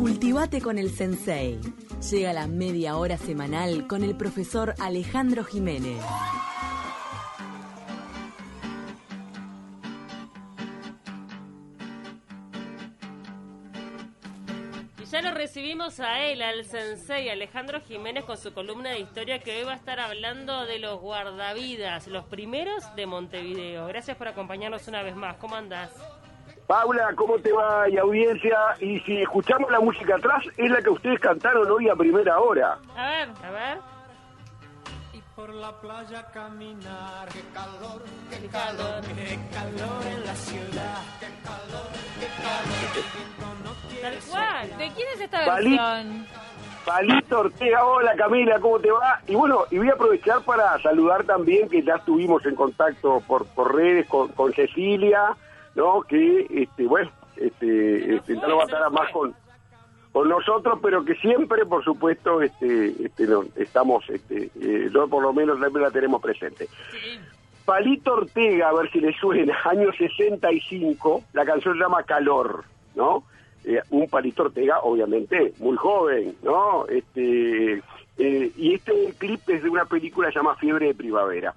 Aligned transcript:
Cultivate 0.00 0.62
con 0.62 0.78
el 0.78 0.88
Sensei. 0.88 1.60
Llega 2.10 2.32
la 2.32 2.46
media 2.46 2.96
hora 2.96 3.18
semanal 3.18 3.86
con 3.86 4.02
el 4.02 4.16
profesor 4.16 4.74
Alejandro 4.80 5.44
Jiménez. 5.44 6.02
Y 15.02 15.04
ya 15.04 15.20
lo 15.20 15.34
recibimos 15.34 16.00
a 16.00 16.22
él, 16.24 16.40
al 16.40 16.64
sensei 16.64 17.28
Alejandro 17.28 17.82
Jiménez, 17.82 18.24
con 18.24 18.38
su 18.38 18.54
columna 18.54 18.92
de 18.92 19.00
historia 19.00 19.40
que 19.40 19.58
hoy 19.58 19.64
va 19.64 19.74
a 19.74 19.76
estar 19.76 20.00
hablando 20.00 20.64
de 20.64 20.78
los 20.78 20.98
guardavidas, 20.98 22.06
los 22.06 22.24
primeros 22.24 22.96
de 22.96 23.04
Montevideo. 23.04 23.86
Gracias 23.88 24.16
por 24.16 24.28
acompañarnos 24.28 24.88
una 24.88 25.02
vez 25.02 25.14
más. 25.14 25.36
¿Cómo 25.36 25.56
andás? 25.56 25.90
Paula, 26.70 27.12
¿cómo 27.16 27.36
te 27.40 27.50
va? 27.50 27.88
Y 27.88 27.98
audiencia, 27.98 28.56
y 28.78 29.00
si 29.00 29.22
escuchamos 29.22 29.68
la 29.72 29.80
música 29.80 30.14
atrás, 30.14 30.44
es 30.56 30.70
la 30.70 30.80
que 30.80 30.90
ustedes 30.90 31.18
cantaron 31.18 31.68
hoy 31.68 31.88
a 31.88 31.96
primera 31.96 32.38
hora. 32.38 32.78
A 32.96 33.10
ver, 33.10 33.28
a 33.42 33.50
ver. 33.50 33.78
Y 35.12 35.20
por 35.34 35.52
la 35.52 35.72
playa 35.80 36.30
caminar, 36.32 37.28
qué 37.32 37.42
calor, 37.52 38.04
qué 38.30 38.46
calor. 38.46 39.02
qué 39.02 39.36
calor 39.52 40.06
en 40.06 40.24
la 40.24 40.34
ciudad, 40.36 41.02
qué 41.18 41.26
calor, 41.42 41.90
qué 42.20 42.28
calor. 42.40 43.56
No 43.64 43.70
Tal 43.72 43.90
quiere 43.90 44.18
cual. 44.30 44.78
¿De 44.78 44.90
quién 44.94 45.08
es 45.14 45.20
esta 45.22 45.56
versión? 45.56 46.26
Palito 46.84 47.40
Ortega, 47.40 47.84
hola 47.84 48.14
Camila, 48.14 48.60
¿cómo 48.60 48.78
te 48.78 48.92
va? 48.92 49.20
Y 49.26 49.34
bueno, 49.34 49.64
y 49.72 49.78
voy 49.78 49.88
a 49.88 49.94
aprovechar 49.94 50.40
para 50.42 50.80
saludar 50.80 51.24
también 51.24 51.68
que 51.68 51.82
ya 51.82 51.96
estuvimos 51.96 52.46
en 52.46 52.54
contacto 52.54 53.20
por, 53.26 53.44
por 53.46 53.74
redes 53.74 54.06
con, 54.06 54.28
con 54.28 54.52
Cecilia, 54.52 55.36
¿no? 55.74 56.02
Que, 56.02 56.46
este, 56.50 56.86
bueno, 56.86 57.10
este, 57.36 58.16
este, 58.16 58.34
no 58.34 58.56
va 58.56 58.64
a 58.64 58.90
más 58.90 59.10
con, 59.12 59.34
con 60.12 60.28
nosotros, 60.28 60.78
pero 60.82 61.04
que 61.04 61.14
siempre, 61.16 61.64
por 61.66 61.84
supuesto, 61.84 62.42
este, 62.42 63.04
este, 63.04 63.26
no, 63.26 63.44
estamos, 63.56 64.08
este, 64.10 64.50
eh, 64.60 64.90
por 65.08 65.22
lo 65.22 65.32
menos 65.32 65.58
siempre 65.58 65.82
la 65.82 65.90
tenemos 65.90 66.20
presente. 66.20 66.68
Palito 67.64 68.14
Ortega, 68.14 68.68
a 68.68 68.72
ver 68.72 68.90
si 68.90 69.00
le 69.00 69.12
suena, 69.14 69.56
año 69.64 69.92
65, 69.92 71.22
la 71.32 71.44
canción 71.44 71.74
se 71.74 71.80
llama 71.80 72.02
Calor, 72.02 72.64
¿no? 72.94 73.24
Eh, 73.64 73.80
un 73.90 74.08
Palito 74.08 74.44
Ortega, 74.44 74.80
obviamente, 74.80 75.52
muy 75.58 75.76
joven, 75.76 76.34
¿no? 76.42 76.86
Este, 76.86 77.82
eh, 78.18 78.52
y 78.56 78.74
este 78.74 79.14
clip 79.18 79.48
es 79.48 79.62
de 79.62 79.70
una 79.70 79.84
película 79.84 80.28
que 80.28 80.32
se 80.32 80.38
llama 80.40 80.56
Fiebre 80.56 80.86
de 80.86 80.94
Primavera. 80.94 81.54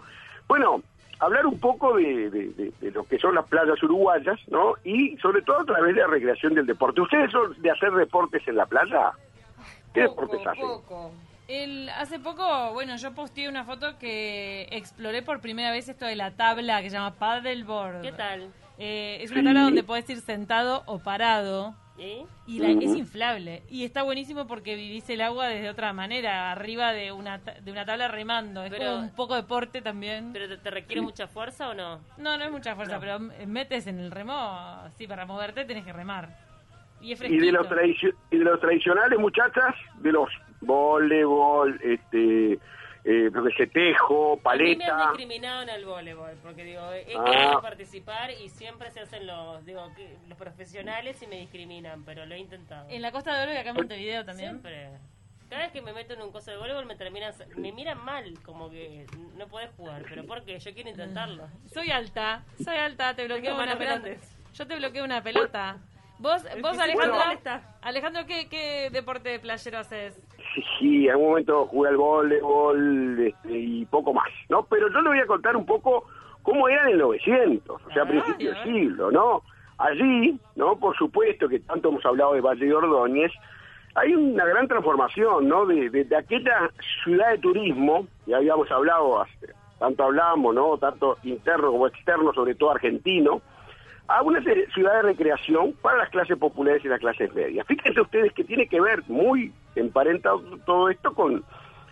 Bueno, 0.48 0.84
hablar 1.20 1.46
un 1.46 1.60
poco 1.60 1.96
de, 1.98 2.30
de- 2.30 2.50
de- 2.50 2.74
de 2.82 2.92
lo 2.92 3.04
que 3.06 3.18
son 3.20 3.36
las 3.36 3.46
playas 3.48 3.82
uruguayas, 3.84 4.40
¿no? 4.48 4.74
Y 4.84 5.16
sobre 5.18 5.42
todo 5.42 5.62
a 5.62 5.66
través 5.66 5.96
de 5.96 6.02
la 6.02 6.08
recreación 6.08 6.54
del 6.54 6.66
deporte. 6.66 7.02
¿Ustedes 7.02 7.32
son 7.32 7.60
de 7.62 7.72
hacer 7.72 7.92
deportes 7.92 8.46
en 8.48 8.56
la 8.58 8.66
playa? 8.66 9.12
¿Qué 9.94 10.02
deportes 10.02 10.46
hacen? 10.46 10.62
poco. 10.62 11.12
El, 11.48 11.90
hace 11.90 12.20
poco, 12.20 12.72
bueno, 12.74 12.96
yo 12.96 13.14
posteé 13.14 13.50
una 13.50 13.64
foto 13.66 13.98
que 14.00 14.68
exploré 14.72 15.22
por 15.22 15.40
primera 15.42 15.72
vez 15.72 15.90
esto 15.90 16.06
de 16.06 16.16
la 16.16 16.32
tabla 16.32 16.82
que 16.82 16.90
se 16.90 16.96
llama 16.96 17.14
paddleboard. 17.16 18.02
¿Qué 18.02 18.12
tal? 18.14 18.50
Eh, 18.78 19.20
es 19.22 19.32
una 19.32 19.44
tabla 19.44 19.62
donde 19.64 19.84
podés 19.84 20.10
ir 20.10 20.20
sentado 20.22 20.84
o 20.88 21.00
parado 21.00 21.76
¿Y? 21.98 22.26
y 22.48 22.60
la, 22.60 22.70
es 22.70 22.96
inflable. 22.98 23.62
Y 23.70 23.84
está 23.86 24.02
buenísimo 24.02 24.48
porque 24.48 24.76
vivís 24.76 25.08
el 25.12 25.22
agua 25.22 25.48
desde 25.48 25.70
otra 25.70 25.94
manera, 25.94 26.52
arriba 26.52 26.92
de 26.92 27.12
una, 27.12 27.40
ta- 27.40 27.54
de 27.62 27.72
una 27.72 27.86
tabla 27.86 28.08
remando. 28.08 28.64
Es 28.64 28.72
Pero- 28.72 28.86
como 28.92 28.98
un 29.04 29.10
poco 29.16 29.36
deporte 29.36 29.82
también. 29.82 30.32
¿Pero 30.34 30.48
te, 30.48 30.58
te 30.58 30.72
requiere 30.72 31.02
mucha 31.02 31.28
fuerza 31.28 31.70
o 31.70 31.74
no? 31.76 32.00
no, 32.18 32.36
no 32.38 32.44
es 32.46 32.52
mucha 32.52 32.76
fuerza, 32.76 32.96
No. 32.96 33.00
pero 33.00 33.20
metes 33.48 33.86
en 33.88 34.00
el 34.00 34.10
remo, 34.10 34.82
sí, 34.98 35.06
para 35.08 35.26
moverte 35.26 35.66
tenés 35.66 35.86
que 35.86 35.94
remar. 35.94 36.30
Y 37.00 37.12
es 37.12 37.22
y 37.22 37.38
de 37.38 37.52
los 37.52 37.68
y 38.32 38.38
de 38.38 38.44
los 38.46 38.60
tradicionales 38.62 39.20
muchachas 39.20 39.76
de 40.00 40.12
los 40.14 40.30
voleibol 40.62 41.80
este 41.84 42.60
eh, 43.06 43.30
lo 43.32 43.44
que 43.44 43.52
sé, 43.56 43.68
tejo 43.68 44.40
A 44.46 44.56
mí 44.56 44.76
me 44.76 44.86
han 44.86 44.90
paleta 44.92 45.08
discriminado 45.10 45.62
en 45.64 45.70
el 45.70 45.86
voleibol, 45.86 46.32
porque 46.42 46.64
digo, 46.64 46.82
he 46.94 47.16
Ah. 47.18 47.24
querido 47.26 47.62
participar 47.62 48.32
y 48.32 48.50
siempre 48.50 48.92
se 48.92 49.02
hacen 49.02 49.28
los, 49.28 49.66
digo, 49.66 49.92
que- 49.96 50.18
los 50.28 50.38
profesionales 50.38 51.22
y 51.22 51.28
me 51.28 51.38
discriminan, 51.38 52.04
pero 52.06 52.26
lo 52.26 52.34
he 52.36 52.40
intentado. 52.40 52.90
En 52.90 53.02
la 53.02 53.12
Costa 53.12 53.36
de 53.36 53.44
Oro 53.44 53.54
y 53.54 53.58
acá 53.58 53.70
en 53.72 53.76
Montevideo 53.76 54.24
también. 54.26 54.50
Siempre. 54.52 54.90
Cada 55.50 55.64
vez 55.64 55.72
que 55.72 55.82
me 55.82 55.94
meto 55.94 56.14
en 56.14 56.22
un 56.22 56.32
coso 56.32 56.50
de 56.50 56.58
voleibol 56.58 56.86
me 56.86 56.96
terminan, 56.96 57.32
me 57.58 57.72
miran 57.72 58.04
mal, 58.04 58.34
como 58.44 58.70
que 58.72 59.06
no 59.38 59.48
podés 59.48 59.70
jugar, 59.78 60.04
pero 60.10 60.26
porque 60.26 60.58
yo 60.60 60.74
quiero 60.74 60.90
intentarlo. 60.90 61.48
Soy 61.72 61.92
alta, 61.92 62.44
soy 62.64 62.76
alta, 62.78 63.14
te 63.16 63.26
bloqueo 63.26 63.54
una 63.56 63.78
pelota. 63.78 64.10
Yo 64.54 64.66
te 64.68 64.76
bloqueo 64.78 65.04
una 65.04 65.22
pelota. 65.22 65.78
Vos, 66.20 66.42
vos 66.62 66.80
Alejandro. 66.80 67.20
Alejandro, 67.82 68.26
¿qué, 68.26 68.48
¿qué 68.48 68.90
deporte 68.92 69.30
de 69.30 69.40
playero 69.40 69.80
haces? 69.80 70.16
Sí, 70.80 71.08
en 71.08 71.16
un 71.16 71.30
momento 71.30 71.66
jugué 71.66 71.90
al 71.90 71.98
voleibol 71.98 73.20
este, 73.20 73.58
y 73.58 73.86
poco 73.86 74.14
más 74.14 74.28
no 74.50 74.64
pero 74.64 74.90
yo 74.92 75.02
le 75.02 75.10
voy 75.10 75.20
a 75.20 75.26
contar 75.26 75.56
un 75.56 75.66
poco 75.66 76.06
cómo 76.42 76.68
era 76.70 76.84
en 76.84 76.90
el 76.94 76.98
900 77.00 77.82
o 77.86 77.92
sea 77.92 78.04
a 78.04 78.06
principios 78.08 78.56
del 78.56 78.64
siglo 78.64 79.12
no 79.12 79.42
allí 79.78 80.38
no 80.56 80.78
por 80.78 80.96
supuesto 80.98 81.48
que 81.50 81.60
tanto 81.60 81.90
hemos 81.90 82.06
hablado 82.06 82.34
de 82.34 82.42
Valle 82.42 82.66
de 82.66 82.74
Ordóñez 82.74 83.32
hay 83.96 84.16
una 84.16 84.46
gran 84.46 84.68
transformación 84.68 85.48
no 85.48 85.66
de, 85.66 85.90
de- 85.90 86.04
de 86.06 86.16
aquella 86.16 86.70
ciudad 87.04 87.32
de 87.32 87.38
turismo 87.40 88.08
ya 88.26 88.38
habíamos 88.38 88.70
hablado 88.72 89.22
hace- 89.22 89.54
tanto 89.80 90.04
hablamos 90.04 90.54
no 90.56 90.78
tanto 90.78 91.18
interno 91.24 91.72
como 91.72 91.88
externo 91.88 92.34
sobre 92.34 92.56
todo 92.56 92.72
argentino 92.72 93.42
a 94.08 94.22
una 94.22 94.42
ciudad 94.74 94.94
de 94.96 95.02
recreación 95.04 95.74
para 95.82 95.98
las 95.98 96.10
clases 96.10 96.38
populares 96.38 96.84
y 96.84 96.88
las 96.90 97.00
clases 97.00 97.34
medias. 97.34 97.66
Fíjense 97.68 98.02
ustedes 98.02 98.34
que 98.34 98.44
tiene 98.44 98.68
que 98.68 98.82
ver 98.82 99.02
muy 99.08 99.52
emparentado 99.76 100.40
todo 100.66 100.90
esto 100.90 101.14
con 101.14 101.44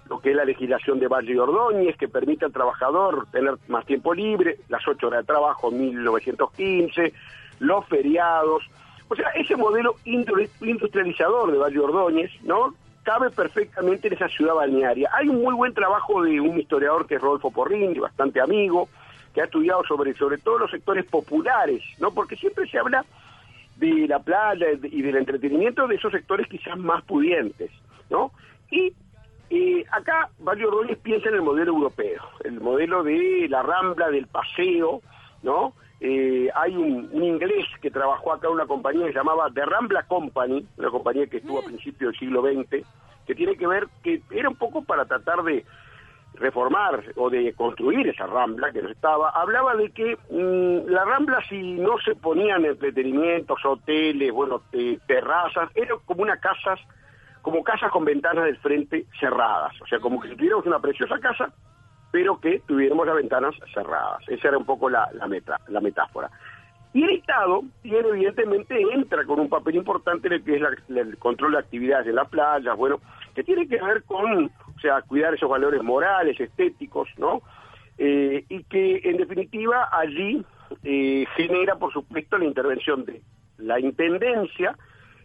lo 0.09 0.19
que 0.19 0.31
es 0.31 0.35
la 0.35 0.43
legislación 0.43 0.99
de 0.99 1.07
Valle 1.07 1.39
Ordóñez, 1.39 1.95
que 1.97 2.09
permite 2.09 2.43
al 2.43 2.51
trabajador 2.51 3.27
tener 3.31 3.53
más 3.69 3.85
tiempo 3.85 4.13
libre, 4.13 4.57
las 4.67 4.85
ocho 4.87 5.07
horas 5.07 5.21
de 5.21 5.27
trabajo 5.27 5.69
en 5.71 5.79
1915, 5.79 7.13
los 7.59 7.85
feriados. 7.87 8.63
O 9.07 9.15
sea, 9.15 9.29
ese 9.29 9.55
modelo 9.55 9.95
indu- 10.05 10.49
industrializador 10.61 11.51
de 11.51 11.57
Valle 11.57 11.79
Ordóñez, 11.79 12.31
¿no? 12.43 12.73
Cabe 13.03 13.29
perfectamente 13.31 14.09
en 14.09 14.13
esa 14.15 14.27
ciudad 14.27 14.53
balnearia. 14.55 15.09
Hay 15.13 15.27
un 15.29 15.41
muy 15.41 15.55
buen 15.55 15.73
trabajo 15.73 16.21
de 16.23 16.39
un 16.41 16.59
historiador 16.59 17.07
que 17.07 17.15
es 17.15 17.21
Rodolfo 17.21 17.49
Porrini, 17.51 17.97
bastante 17.97 18.41
amigo, 18.41 18.89
que 19.33 19.41
ha 19.41 19.45
estudiado 19.45 19.83
sobre, 19.85 20.13
sobre 20.15 20.37
todo 20.37 20.59
los 20.59 20.71
sectores 20.71 21.05
populares, 21.05 21.83
¿no? 21.99 22.11
Porque 22.11 22.35
siempre 22.35 22.67
se 22.67 22.77
habla 22.77 23.05
de 23.77 24.07
la 24.07 24.19
playa 24.19 24.67
y 24.83 25.01
del 25.01 25.17
entretenimiento 25.17 25.87
de 25.87 25.95
esos 25.95 26.11
sectores 26.11 26.47
quizás 26.47 26.77
más 26.77 27.03
pudientes, 27.03 27.71
¿no? 28.09 28.31
Y 28.69 28.93
eh, 29.49 29.85
acá 29.91 30.29
Valle 30.39 30.65
Ordóñez 30.65 30.97
piensa 30.99 31.29
en 31.29 31.35
el 31.35 31.41
modelo 31.41 31.73
europeo, 31.73 32.23
el 32.43 32.59
modelo 32.61 33.03
de 33.03 33.47
la 33.49 33.63
rambla, 33.63 34.09
del 34.09 34.27
paseo, 34.27 35.01
¿no? 35.43 35.73
Eh, 35.99 36.49
hay 36.55 36.75
un, 36.75 37.09
un 37.11 37.23
inglés 37.23 37.65
que 37.81 37.91
trabajó 37.91 38.33
acá 38.33 38.47
en 38.47 38.53
una 38.53 38.65
compañía 38.65 39.05
que 39.05 39.13
se 39.13 39.19
llamaba 39.19 39.51
The 39.53 39.65
Rambla 39.65 40.03
Company, 40.03 40.65
una 40.77 40.89
compañía 40.89 41.27
que 41.27 41.37
estuvo 41.37 41.59
a 41.59 41.63
principios 41.63 42.11
del 42.11 42.19
siglo 42.19 42.41
XX, 42.41 42.85
que 43.27 43.35
tiene 43.35 43.55
que 43.55 43.67
ver, 43.67 43.87
que 44.03 44.21
era 44.31 44.49
un 44.49 44.55
poco 44.55 44.83
para 44.83 45.05
tratar 45.05 45.43
de 45.43 45.63
reformar 46.35 47.03
o 47.17 47.29
de 47.29 47.53
construir 47.53 48.07
esa 48.07 48.25
rambla 48.25 48.71
que 48.71 48.81
no 48.81 48.89
estaba, 48.89 49.29
hablaba 49.29 49.75
de 49.75 49.91
que 49.91 50.17
mm, 50.29 50.89
la 50.89 51.03
rambla 51.05 51.39
si 51.49 51.73
no 51.73 51.97
se 51.99 52.15
ponían 52.15 52.65
entretenimientos, 52.65 53.59
hoteles, 53.65 54.31
bueno, 54.31 54.61
eh, 54.71 54.97
terrazas, 55.07 55.69
era 55.75 55.95
como 56.05 56.23
una 56.23 56.37
casa, 56.37 56.75
como 57.41 57.63
casas 57.63 57.91
con 57.91 58.05
ventanas 58.05 58.45
del 58.45 58.57
frente 58.57 59.05
cerradas, 59.19 59.73
o 59.81 59.85
sea, 59.87 59.99
como 59.99 60.19
que 60.21 60.29
si 60.29 60.35
tuviéramos 60.35 60.65
una 60.65 60.79
preciosa 60.79 61.19
casa, 61.19 61.53
pero 62.11 62.39
que 62.39 62.59
tuviéramos 62.67 63.05
las 63.05 63.15
ventanas 63.15 63.55
cerradas. 63.73 64.21
Esa 64.27 64.49
era 64.49 64.57
un 64.57 64.65
poco 64.65 64.89
la, 64.89 65.09
la, 65.13 65.27
meta, 65.27 65.59
la 65.69 65.79
metáfora. 65.79 66.29
Y 66.93 67.03
el 67.03 67.11
Estado 67.11 67.61
tiene, 67.81 68.09
evidentemente, 68.09 68.77
entra 68.93 69.23
con 69.25 69.39
un 69.39 69.47
papel 69.47 69.75
importante 69.75 70.27
en 70.27 70.33
el 70.33 70.43
que 70.43 70.55
es 70.55 70.61
la- 70.61 71.01
el 71.01 71.17
control 71.17 71.53
de 71.53 71.59
actividades 71.59 72.07
en 72.07 72.15
las 72.15 72.27
playas, 72.27 72.75
bueno, 72.75 72.99
que 73.33 73.43
tiene 73.45 73.65
que 73.65 73.81
ver 73.81 74.03
con, 74.03 74.51
o 74.81 74.87
sea, 74.87 75.03
cuidar 75.03 75.35
esos 75.35 75.47
valores 75.47 75.83
morales, 75.83 76.39
estéticos, 76.39 77.07
¿no? 77.17 77.43
Eh, 77.99 78.45
y 78.49 78.63
que, 78.63 78.99
en 79.03 79.17
definitiva, 79.17 79.89
allí 79.91 80.43
eh, 80.83 81.25
genera, 81.35 81.75
por 81.75 81.93
supuesto, 81.93 82.39
la 82.39 82.45
intervención 82.45 83.05
de 83.05 83.21
la 83.59 83.79
Intendencia, 83.79 84.75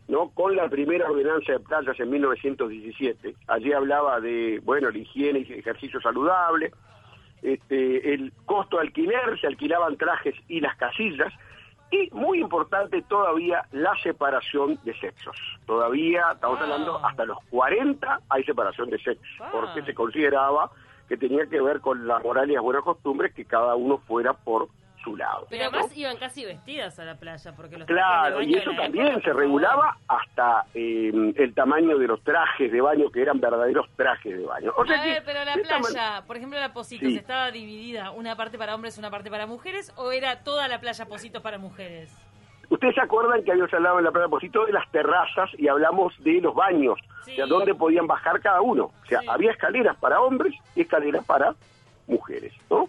¿no? 0.08 0.28
Con 0.28 0.56
la 0.56 0.68
primera 0.68 1.10
ordenanza 1.10 1.52
de 1.52 1.60
playas 1.60 1.98
en 1.98 2.10
1917. 2.10 3.34
Allí 3.46 3.72
hablaba 3.72 4.20
de, 4.20 4.60
bueno, 4.62 4.90
la 4.90 4.98
higiene 4.98 5.38
y 5.48 5.52
ejercicio 5.54 6.02
saludable, 6.02 6.72
este, 7.40 8.12
el 8.12 8.34
costo 8.44 8.76
de 8.76 8.82
alquiler, 8.82 9.40
se 9.40 9.46
alquilaban 9.46 9.96
trajes 9.96 10.34
y 10.48 10.60
las 10.60 10.76
casillas, 10.76 11.32
y 11.90 12.08
muy 12.12 12.40
importante 12.40 13.00
todavía 13.02 13.64
la 13.72 13.94
separación 14.02 14.78
de 14.84 14.92
sexos. 14.98 15.36
Todavía, 15.66 16.32
estamos 16.32 16.58
Ah. 16.60 16.62
hablando, 16.64 17.06
hasta 17.06 17.24
los 17.24 17.38
40 17.50 18.20
hay 18.28 18.42
separación 18.44 18.90
de 18.90 18.98
sexos, 18.98 19.26
Ah. 19.40 19.48
porque 19.52 19.82
se 19.82 19.94
consideraba 19.94 20.70
que 21.08 21.16
tenía 21.16 21.46
que 21.46 21.60
ver 21.60 21.80
con 21.80 22.06
las 22.08 22.22
morales 22.24 22.50
y 22.50 22.54
las 22.54 22.64
buenas 22.64 22.82
costumbres 22.82 23.32
que 23.34 23.44
cada 23.44 23.76
uno 23.76 23.98
fuera 23.98 24.32
por 24.32 24.68
su 25.06 25.16
lado. 25.16 25.46
Pero 25.48 25.64
¿no? 25.64 25.70
además 25.70 25.96
iban 25.96 26.16
casi 26.16 26.44
vestidas 26.44 26.98
a 26.98 27.04
la 27.04 27.14
playa, 27.14 27.52
porque 27.54 27.76
los 27.78 27.86
Claro, 27.86 28.38
de 28.38 28.44
y 28.44 28.54
eso 28.54 28.70
de 28.70 28.76
también 28.76 29.06
época, 29.06 29.24
se 29.24 29.32
regulaba 29.32 29.96
hasta 30.08 30.64
eh, 30.74 31.12
el 31.36 31.54
tamaño 31.54 31.96
de 31.96 32.08
los 32.08 32.20
trajes 32.24 32.72
de 32.72 32.80
baño, 32.80 33.08
que 33.10 33.22
eran 33.22 33.38
verdaderos 33.40 33.86
trajes 33.96 34.36
de 34.36 34.44
baño. 34.44 34.72
O 34.76 34.84
sea 34.84 35.00
a 35.00 35.04
que, 35.04 35.10
ver, 35.10 35.22
pero 35.24 35.44
la 35.44 35.54
de 35.54 35.62
playa, 35.62 36.24
por 36.26 36.36
ejemplo, 36.36 36.58
la 36.58 36.72
Positos, 36.72 37.08
Sí. 37.08 37.16
¿estaba 37.16 37.52
dividida 37.52 38.10
una 38.10 38.34
parte 38.34 38.58
para 38.58 38.74
hombres, 38.74 38.98
una 38.98 39.10
parte 39.10 39.30
para 39.30 39.46
mujeres? 39.46 39.92
¿O 39.96 40.10
era 40.10 40.42
toda 40.42 40.66
la 40.66 40.80
playa 40.80 41.06
Positos 41.06 41.40
para 41.40 41.56
mujeres? 41.58 42.12
Ustedes 42.68 42.96
se 42.96 43.00
acuerdan 43.00 43.44
que 43.44 43.52
habíamos 43.52 43.72
hablado 43.72 43.98
en 43.98 44.04
la 44.06 44.10
playa 44.10 44.26
Posito 44.28 44.66
de 44.66 44.72
las 44.72 44.90
terrazas 44.90 45.48
y 45.56 45.68
hablamos 45.68 46.12
de 46.24 46.40
los 46.40 46.52
baños, 46.52 46.98
Sí. 47.24 47.32
o 47.32 47.36
sea, 47.36 47.46
dónde 47.46 47.74
podían 47.76 48.08
bajar 48.08 48.40
cada 48.40 48.60
uno. 48.60 48.86
O 49.04 49.06
sea, 49.06 49.20
Sí. 49.20 49.26
había 49.30 49.52
escaleras 49.52 49.96
para 49.98 50.20
hombres 50.20 50.52
y 50.74 50.80
escaleras 50.80 51.24
para 51.24 51.54
mujeres, 52.08 52.52
¿no? 52.68 52.88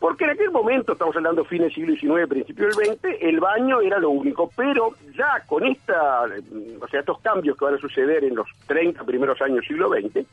Porque 0.00 0.24
en 0.24 0.30
aquel 0.30 0.50
momento, 0.50 0.92
estamos 0.94 1.14
hablando 1.14 1.44
fines 1.44 1.74
del 1.74 1.74
siglo 2.00 2.16
XIX, 2.16 2.26
principio 2.28 2.64
del 2.68 2.74
XX, 2.74 3.04
el 3.20 3.38
baño 3.38 3.80
era 3.82 3.98
lo 3.98 4.08
único, 4.10 4.50
pero 4.56 4.94
ya 5.14 5.44
con 5.46 5.62
esta, 5.66 6.24
eh, 6.26 6.78
o 6.80 6.88
sea, 6.88 7.00
estos 7.00 7.20
cambios 7.20 7.56
que 7.58 7.66
van 7.66 7.74
a 7.74 7.78
suceder 7.78 8.24
en 8.24 8.34
los 8.34 8.48
30 8.66 9.04
primeros 9.04 9.40
años 9.42 9.56
del 9.56 9.66
siglo 9.68 9.90
XX, 9.90 10.26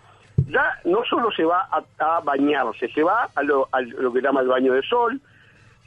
ya 0.50 0.80
no 0.86 1.04
solo 1.04 1.30
se 1.32 1.44
va 1.44 1.68
a, 1.70 1.84
a 2.00 2.20
bañarse, 2.22 2.88
se 2.94 3.04
va 3.04 3.30
a 3.36 3.44
lo, 3.44 3.68
a 3.74 3.82
lo 3.82 4.14
que 4.14 4.22
llama 4.22 4.40
el 4.40 4.48
baño 4.48 4.72
de 4.72 4.82
sol, 4.84 5.20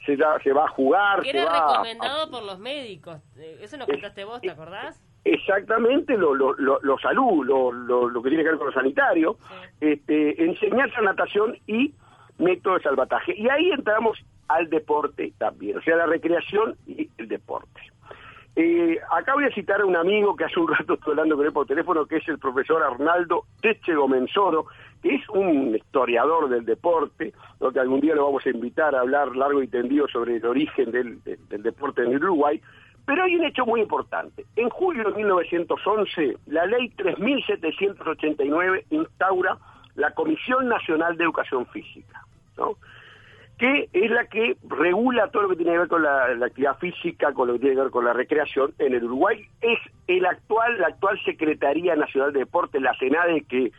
se, 0.05 0.15
ya- 0.15 0.37
se 0.43 0.53
va 0.53 0.65
a 0.65 0.69
jugar, 0.69 1.21
Que 1.23 1.31
se 1.31 1.37
era 1.39 1.45
va 1.51 1.57
a- 1.57 1.71
recomendado 1.71 2.29
por 2.29 2.43
los 2.43 2.59
médicos. 2.59 3.17
Eh, 3.37 3.57
Eso 3.61 3.77
nos 3.77 3.87
contaste 3.87 4.23
vos, 4.25 4.41
¿te 4.41 4.51
acordás? 4.51 5.01
exactamente 5.23 6.17
lo, 6.17 6.33
lo, 6.35 6.53
lo, 6.53 6.79
lo 6.81 6.97
salud, 6.99 7.45
lo, 7.45 7.71
lo, 7.71 8.09
lo 8.09 8.21
que 8.21 8.29
tiene 8.29 8.43
que 8.43 8.49
ver 8.49 8.57
con 8.57 8.67
lo 8.67 8.73
sanitario, 8.73 9.37
este, 9.79 10.43
enseñanza, 10.43 11.01
natación 11.01 11.57
y 11.67 11.93
método 12.41 12.75
de 12.75 12.83
salvataje. 12.83 13.33
Y 13.37 13.47
ahí 13.49 13.71
entramos 13.71 14.17
al 14.47 14.69
deporte 14.69 15.31
también, 15.37 15.77
o 15.77 15.81
sea, 15.81 15.95
la 15.95 16.05
recreación 16.05 16.75
y 16.85 17.09
el 17.17 17.27
deporte. 17.27 17.81
Eh, 18.57 18.99
acá 19.11 19.33
voy 19.33 19.45
a 19.45 19.53
citar 19.53 19.79
a 19.79 19.85
un 19.85 19.95
amigo 19.95 20.35
que 20.35 20.43
hace 20.43 20.59
un 20.59 20.67
rato 20.67 20.95
estoy 20.95 21.11
hablando 21.11 21.37
con 21.37 21.45
él 21.45 21.53
por 21.53 21.65
teléfono, 21.65 22.05
que 22.05 22.17
es 22.17 22.27
el 22.27 22.37
profesor 22.37 22.83
Arnaldo 22.83 23.45
Teche 23.61 23.95
Gomenzoro, 23.95 24.65
que 25.01 25.15
es 25.15 25.29
un 25.29 25.73
historiador 25.73 26.49
del 26.49 26.65
deporte, 26.65 27.31
¿no? 27.61 27.71
que 27.71 27.79
algún 27.79 28.01
día 28.01 28.13
lo 28.13 28.25
vamos 28.25 28.45
a 28.45 28.49
invitar 28.49 28.93
a 28.93 28.99
hablar 28.99 29.33
largo 29.37 29.63
y 29.63 29.67
tendido 29.69 30.05
sobre 30.09 30.35
el 30.35 30.45
origen 30.45 30.91
del, 30.91 31.23
del- 31.23 31.47
del 31.47 31.63
deporte 31.63 32.03
en 32.03 32.11
el 32.11 32.17
Uruguay. 32.23 32.59
Pero 33.05 33.23
hay 33.23 33.35
un 33.37 33.45
hecho 33.45 33.65
muy 33.65 33.79
importante. 33.81 34.45
En 34.57 34.69
julio 34.69 35.09
de 35.09 35.15
1911, 35.15 36.37
la 36.47 36.65
ley 36.65 36.89
3789 36.89 38.85
instaura 38.89 39.57
la 39.95 40.11
Comisión 40.11 40.67
Nacional 40.67 41.17
de 41.17 41.23
Educación 41.23 41.65
Física, 41.67 42.25
¿no? 42.57 42.77
que 43.61 43.89
es 43.93 44.09
la 44.09 44.25
que 44.25 44.57
regula 44.67 45.29
todo 45.29 45.43
lo 45.43 45.49
que 45.49 45.57
tiene 45.57 45.73
que 45.73 45.77
ver 45.77 45.87
con 45.87 46.01
la, 46.01 46.25
actividad 46.43 46.79
física, 46.79 47.31
con 47.31 47.47
lo 47.47 47.53
que 47.53 47.59
tiene 47.59 47.75
que 47.75 47.81
ver 47.81 47.91
con 47.91 48.05
la 48.05 48.13
recreación 48.13 48.73
en 48.79 48.95
el 48.95 49.03
Uruguay. 49.03 49.39
Es 49.61 49.77
el 50.07 50.25
actual, 50.25 50.79
la 50.79 50.87
actual 50.87 51.19
Secretaría 51.23 51.95
Nacional 51.95 52.33
de 52.33 52.39
Deporte, 52.39 52.79
la 52.79 52.95
SENADE, 52.95 53.43
que 53.43 53.71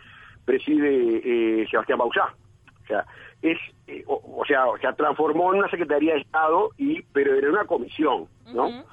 preside 0.45 1.63
eh, 1.63 1.67
Sebastián 1.69 1.99
Bauzá. 1.99 2.33
O 2.81 2.87
sea, 2.87 3.05
es, 3.43 3.59
eh, 3.89 4.05
o, 4.07 4.45
sea, 4.47 4.67
se 4.81 4.93
transformó 4.93 5.53
en 5.53 5.59
una 5.59 5.69
Secretaría 5.69 6.15
de 6.15 6.21
Estado, 6.21 6.71
y 6.79 7.03
pero 7.13 7.35
era 7.35 7.51
una 7.51 7.65
comisión, 7.65 8.27
¿no? 8.55 8.85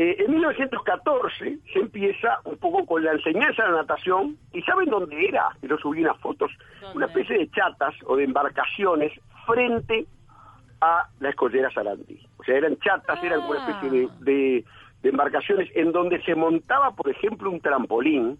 Eh, 0.00 0.14
en 0.24 0.30
1914 0.30 1.58
se 1.72 1.78
empieza 1.80 2.38
un 2.44 2.56
poco 2.58 2.86
con 2.86 3.02
la 3.04 3.12
enseñanza 3.12 3.64
de 3.64 3.70
la 3.72 3.78
natación, 3.78 4.36
y 4.52 4.62
¿saben 4.62 4.88
dónde 4.88 5.26
era? 5.28 5.48
Yo 5.62 5.76
subí 5.78 6.02
unas 6.02 6.16
fotos, 6.20 6.52
¿Dónde? 6.80 6.96
una 6.98 7.06
especie 7.06 7.36
de 7.38 7.50
chatas 7.50 7.94
o 8.06 8.14
de 8.16 8.22
embarcaciones 8.24 9.12
frente 9.44 10.06
a 10.80 11.08
la 11.18 11.30
escollera 11.30 11.70
Sarandí. 11.72 12.20
O 12.38 12.44
sea, 12.44 12.56
eran 12.56 12.76
chatas, 12.78 13.22
eran 13.24 13.40
una 13.40 13.58
especie 13.58 13.90
de, 13.90 14.08
de- 14.20 14.64
de 15.02 15.10
embarcaciones 15.10 15.68
en 15.76 15.92
donde 15.92 16.20
se 16.22 16.34
montaba, 16.34 16.90
por 16.94 17.08
ejemplo, 17.08 17.50
un 17.50 17.60
trampolín, 17.60 18.38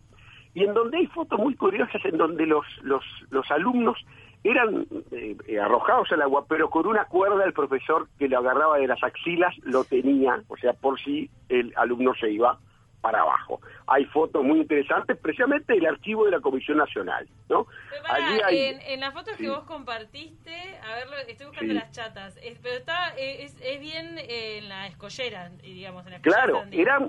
y 0.55 0.65
en 0.65 0.75
donde 0.75 0.99
hay 0.99 1.07
fotos 1.07 1.39
muy 1.39 1.55
curiosas 1.55 2.05
en 2.05 2.17
donde 2.19 2.47
los, 2.47 2.65
los, 2.83 3.05
los 3.31 3.49
alumnos 3.51 3.97
eran 4.45 4.87
eh, 5.13 5.37
eh, 5.47 5.59
arrojados 5.61 6.11
al 6.13 6.23
agua, 6.23 6.47
pero 6.49 6.71
con 6.71 6.87
una 6.87 7.05
cuerda 7.07 7.45
el 7.45 7.53
profesor 7.53 8.09
que 8.19 8.29
lo 8.29 8.39
agarraba 8.39 8.79
de 8.79 8.87
las 8.87 9.03
axilas 9.03 9.55
lo 9.65 9.85
tenía, 9.85 10.43
o 10.49 10.57
sea, 10.57 10.73
por 10.73 10.99
si 11.01 11.29
el 11.49 11.73
alumno 11.77 12.15
se 12.15 12.31
iba 12.31 12.59
para 13.01 13.21
abajo. 13.21 13.61
Hay 13.87 14.05
fotos 14.07 14.43
muy 14.45 14.59
interesantes, 14.61 15.17
precisamente 15.19 15.73
del 15.73 15.87
archivo 15.87 16.25
de 16.25 16.33
la 16.33 16.41
Comisión 16.41 16.79
Nacional, 16.79 17.29
¿no? 17.49 17.67
Pero 17.91 18.03
pará, 18.03 18.27
Allí 18.27 18.41
hay- 18.45 18.59
en, 18.75 18.81
en 18.81 19.01
las 19.01 19.15
fotos 19.15 19.35
Sí. 19.37 19.45
que 19.45 19.51
vos 19.51 19.63
compartiste, 19.65 20.51
a 20.83 20.95
ver, 20.97 21.29
estoy 21.29 21.47
buscando 21.47 21.73
Sí. 21.75 21.79
las 21.79 21.91
chatas, 21.93 22.37
es- 22.43 22.59
pero 22.61 22.75
está, 22.77 23.17
eh, 23.17 23.45
es, 23.45 23.57
es 23.63 23.81
bien 23.81 24.19
eh, 24.19 24.59
en 24.59 24.69
la 24.69 24.87
escollera, 24.89 25.51
digamos, 25.63 26.05
en 26.07 26.13
la 26.13 26.21
Claro, 26.21 26.63
eran 26.73 27.09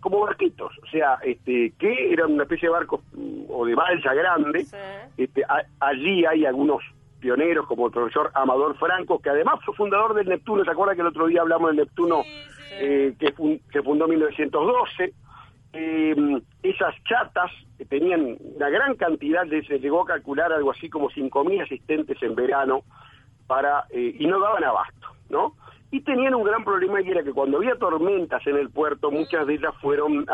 como 0.00 0.20
barquitos, 0.20 0.72
o 0.82 0.86
sea, 0.86 1.18
este, 1.22 1.72
que 1.78 2.12
eran 2.12 2.32
una 2.32 2.44
especie 2.44 2.68
de 2.68 2.72
barcos 2.72 3.00
o 3.58 3.66
de 3.66 3.74
balsa 3.74 4.14
grande. 4.14 4.64
Sí. 4.64 4.76
Este, 5.16 5.42
a- 5.44 5.64
allí 5.80 6.24
hay 6.24 6.46
algunos 6.46 6.80
pioneros 7.18 7.66
como 7.66 7.86
el 7.86 7.92
profesor 7.92 8.30
Amador 8.34 8.76
Franco, 8.78 9.18
que 9.20 9.30
además 9.30 9.58
fue 9.64 9.74
fundador 9.74 10.14
del 10.14 10.28
Neptuno. 10.28 10.64
¿Se 10.64 10.70
acuerda 10.70 10.94
que 10.94 11.00
el 11.00 11.08
otro 11.08 11.26
día 11.26 11.40
hablamos 11.40 11.70
del 11.70 11.78
Neptuno 11.78 12.22
Sí, 12.22 12.30
sí. 12.30 12.74
eh, 12.80 13.14
que 13.18 13.32
fun- 13.32 13.60
se 13.72 13.82
fundó 13.82 14.04
en 14.04 14.10
1912? 14.10 15.12
Eh, 15.72 16.40
esas 16.62 16.94
chatas 17.04 17.50
que 17.76 17.84
tenían 17.84 18.36
una 18.40 18.70
gran 18.70 18.94
cantidad, 18.94 19.44
de, 19.46 19.62
se 19.64 19.78
llegó 19.80 20.02
a 20.02 20.06
calcular 20.06 20.52
algo 20.52 20.70
así 20.70 20.88
como 20.88 21.10
5.000 21.10 21.60
asistentes 21.62 22.22
en 22.22 22.34
verano 22.36 22.82
para 23.46 23.84
eh, 23.90 24.14
y 24.18 24.26
no 24.26 24.40
daban 24.40 24.62
abasto, 24.64 25.08
¿no? 25.28 25.54
Y 25.90 26.02
tenían 26.02 26.34
un 26.34 26.44
gran 26.44 26.64
problema 26.64 27.00
y 27.00 27.08
era 27.08 27.22
que 27.22 27.32
cuando 27.32 27.58
había 27.58 27.76
tormentas 27.76 28.46
en 28.46 28.56
el 28.56 28.68
puerto, 28.68 29.10
muchas 29.10 29.46
de 29.46 29.54
ellas 29.54 29.74
fueron, 29.80 30.26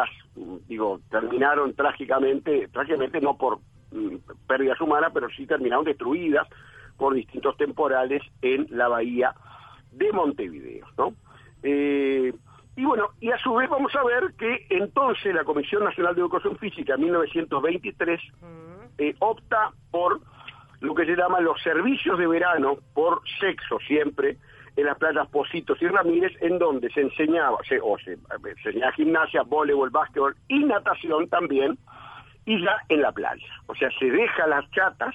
digo, 0.66 1.00
terminaron 1.10 1.74
trágicamente, 1.74 2.68
trágicamente 2.72 3.20
no 3.20 3.36
por 3.36 3.58
mm, 3.92 4.16
pérdidas 4.48 4.80
humanas, 4.80 5.12
pero 5.14 5.28
sí 5.30 5.46
terminaron 5.46 5.84
destruidas 5.84 6.48
por 6.96 7.14
distintos 7.14 7.56
temporales 7.56 8.22
en 8.42 8.66
la 8.70 8.88
bahía 8.88 9.34
de 9.92 10.12
Montevideo, 10.12 10.86
¿no? 10.98 11.14
Eh, 11.62 12.32
y 12.76 12.84
bueno, 12.84 13.10
y 13.20 13.30
a 13.30 13.38
su 13.38 13.54
vez 13.54 13.70
vamos 13.70 13.94
a 13.94 14.02
ver 14.02 14.34
que 14.36 14.66
entonces 14.70 15.32
la 15.34 15.44
Comisión 15.44 15.84
Nacional 15.84 16.14
de 16.14 16.20
Educación 16.22 16.58
Física 16.58 16.94
en 16.94 17.02
1923 17.02 18.20
eh, 18.98 19.14
opta 19.20 19.70
por 19.90 20.20
lo 20.80 20.94
que 20.94 21.06
se 21.06 21.14
llama 21.16 21.40
los 21.40 21.62
servicios 21.62 22.18
de 22.18 22.26
verano 22.26 22.76
por 22.92 23.20
sexo 23.38 23.78
siempre 23.86 24.38
en 24.76 24.86
las 24.86 24.98
playas 24.98 25.28
Positos 25.28 25.80
y 25.80 25.86
Ramírez, 25.86 26.32
en 26.40 26.58
donde 26.58 26.90
se 26.90 27.02
enseñaba, 27.02 27.58
se, 27.68 27.78
o 27.80 27.96
se, 27.98 28.16
se 28.62 28.68
enseñaba 28.68 28.92
gimnasia, 28.92 29.42
voleibol, 29.42 29.90
básquetbol 29.90 30.36
y 30.48 30.64
natación 30.64 31.28
también, 31.28 31.78
y 32.46 32.62
ya 32.62 32.76
en 32.88 33.02
la 33.02 33.12
playa. 33.12 33.46
O 33.66 33.74
sea, 33.74 33.88
se 33.98 34.10
deja 34.10 34.46
las 34.46 34.68
chatas, 34.72 35.14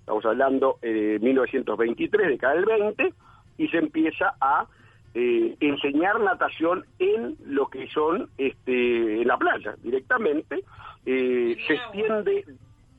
estamos 0.00 0.24
hablando 0.24 0.78
de 0.82 1.18
1923, 1.20 2.28
de 2.28 2.38
cada 2.38 2.54
el 2.54 2.64
20, 2.64 3.14
y 3.58 3.68
se 3.68 3.78
empieza 3.78 4.34
a 4.40 4.66
eh, 5.14 5.56
enseñar 5.60 6.20
natación 6.20 6.84
en 6.98 7.36
lo 7.44 7.66
que 7.66 7.88
son 7.88 8.28
este, 8.38 9.22
en 9.22 9.28
la 9.28 9.36
playa 9.36 9.74
directamente. 9.82 10.62
Eh, 11.06 11.56
se 11.66 11.74
extiende 11.74 12.44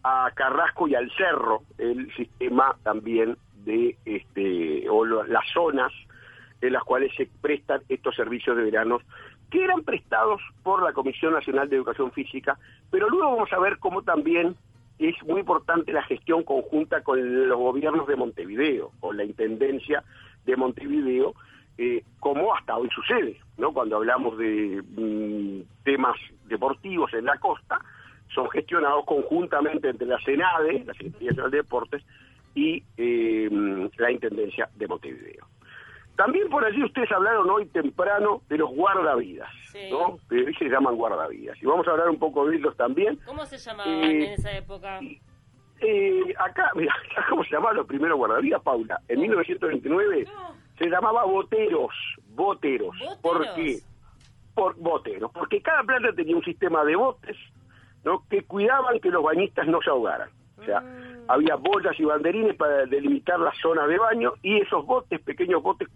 a 0.03 0.29
Carrasco 0.33 0.87
y 0.87 0.95
al 0.95 1.11
Cerro 1.11 1.61
el 1.77 2.13
sistema 2.15 2.75
también 2.83 3.37
de 3.65 3.97
este 4.05 4.89
o 4.89 5.05
las 5.05 5.45
zonas 5.53 5.91
en 6.61 6.73
las 6.73 6.83
cuales 6.83 7.11
se 7.15 7.27
prestan 7.41 7.81
estos 7.89 8.15
servicios 8.15 8.55
de 8.55 8.63
verano 8.63 8.99
que 9.49 9.63
eran 9.63 9.83
prestados 9.83 10.41
por 10.63 10.81
la 10.83 10.93
Comisión 10.93 11.33
Nacional 11.33 11.69
de 11.69 11.75
Educación 11.75 12.11
Física, 12.11 12.57
pero 12.89 13.09
luego 13.09 13.31
vamos 13.31 13.51
a 13.51 13.59
ver 13.59 13.79
cómo 13.79 14.01
también 14.01 14.55
es 14.97 15.15
muy 15.23 15.41
importante 15.41 15.91
la 15.91 16.03
gestión 16.03 16.43
conjunta 16.43 17.03
con 17.03 17.49
los 17.49 17.57
gobiernos 17.57 18.07
de 18.07 18.15
Montevideo, 18.15 18.91
con 18.99 19.17
la 19.17 19.25
Intendencia 19.25 20.03
de 20.45 20.55
Montevideo, 20.55 21.33
eh, 21.77 22.03
como 22.19 22.53
hasta 22.55 22.77
hoy 22.77 22.89
sucede, 22.93 23.39
¿no? 23.57 23.73
Cuando 23.73 23.95
hablamos 23.95 24.37
de 24.37 24.81
mm, 24.81 25.83
temas 25.83 26.15
deportivos 26.45 27.13
en 27.13 27.25
la 27.25 27.37
costa, 27.39 27.79
son 28.33 28.49
gestionados 28.51 29.05
conjuntamente 29.05 29.89
entre 29.89 30.07
la 30.07 30.19
SENADE, 30.19 30.83
la 30.85 30.93
Secretaría 30.93 31.29
Nacional 31.29 31.51
de 31.51 31.57
Deportes, 31.57 32.03
y 32.55 32.83
eh, 32.97 33.49
la 33.97 34.11
Intendencia 34.11 34.69
de 34.75 34.87
Montevideo. 34.87 35.45
También 36.15 36.49
por 36.49 36.63
allí 36.63 36.83
ustedes 36.83 37.11
hablaron 37.11 37.49
hoy 37.49 37.65
temprano 37.67 38.41
de 38.49 38.57
los 38.57 38.69
guardavidas, 38.71 39.49
Sí. 39.71 39.89
¿no? 39.89 40.17
Que 40.29 40.35
hoy 40.43 40.53
se 40.55 40.65
llaman 40.69 40.95
guardavidas. 40.95 41.57
Y 41.61 41.65
vamos 41.65 41.87
a 41.87 41.91
hablar 41.91 42.09
un 42.09 42.19
poco 42.19 42.45
de 42.47 42.57
ellos 42.57 42.75
también. 42.77 43.17
¿Cómo 43.25 43.45
se 43.45 43.57
llamaban 43.57 43.93
Eh, 43.93 44.25
en 44.25 44.31
esa 44.33 44.51
época? 44.55 44.99
Eh, 45.79 46.33
acá, 46.37 46.69
mira, 46.75 46.93
¿sabes 47.15 47.29
cómo 47.29 47.43
se 47.43 47.51
llamaban 47.51 47.77
los 47.77 47.87
primeros 47.87 48.17
guardavidas, 48.17 48.61
Paula? 48.61 48.99
En 49.07 49.19
1929 49.21 50.25
No. 50.25 50.55
se 50.77 50.89
llamaba 50.89 51.23
boteros, 51.25 51.93
boteros. 52.35 52.95
¿Por 53.21 53.39
¿Boteros? 53.39 53.55
qué? 53.55 53.77
Por 54.53 54.75
boteros, 54.75 55.31
porque 55.31 55.61
cada 55.61 55.81
playa 55.83 56.11
tenía 56.13 56.35
un 56.35 56.43
sistema 56.43 56.83
de 56.83 56.95
botes, 56.97 57.37
¿no? 58.03 58.27
Que 58.29 58.43
cuidaban 58.43 58.99
que 58.99 59.09
los 59.09 59.23
bañistas 59.23 59.65
no 59.67 59.81
se 59.81 59.89
ahogaran. 59.89 60.29
O 60.57 60.63
sea, 60.63 60.83
había 61.27 61.55
boyas 61.55 61.99
y 61.99 62.05
banderines 62.05 62.55
para 62.55 62.85
delimitar 62.85 63.39
las 63.39 63.57
zonas 63.57 63.87
de 63.87 63.97
baño 63.97 64.33
y 64.41 64.59
esos 64.59 64.85
botes, 64.85 65.21
pequeños 65.21 65.61
botes, 65.61 65.87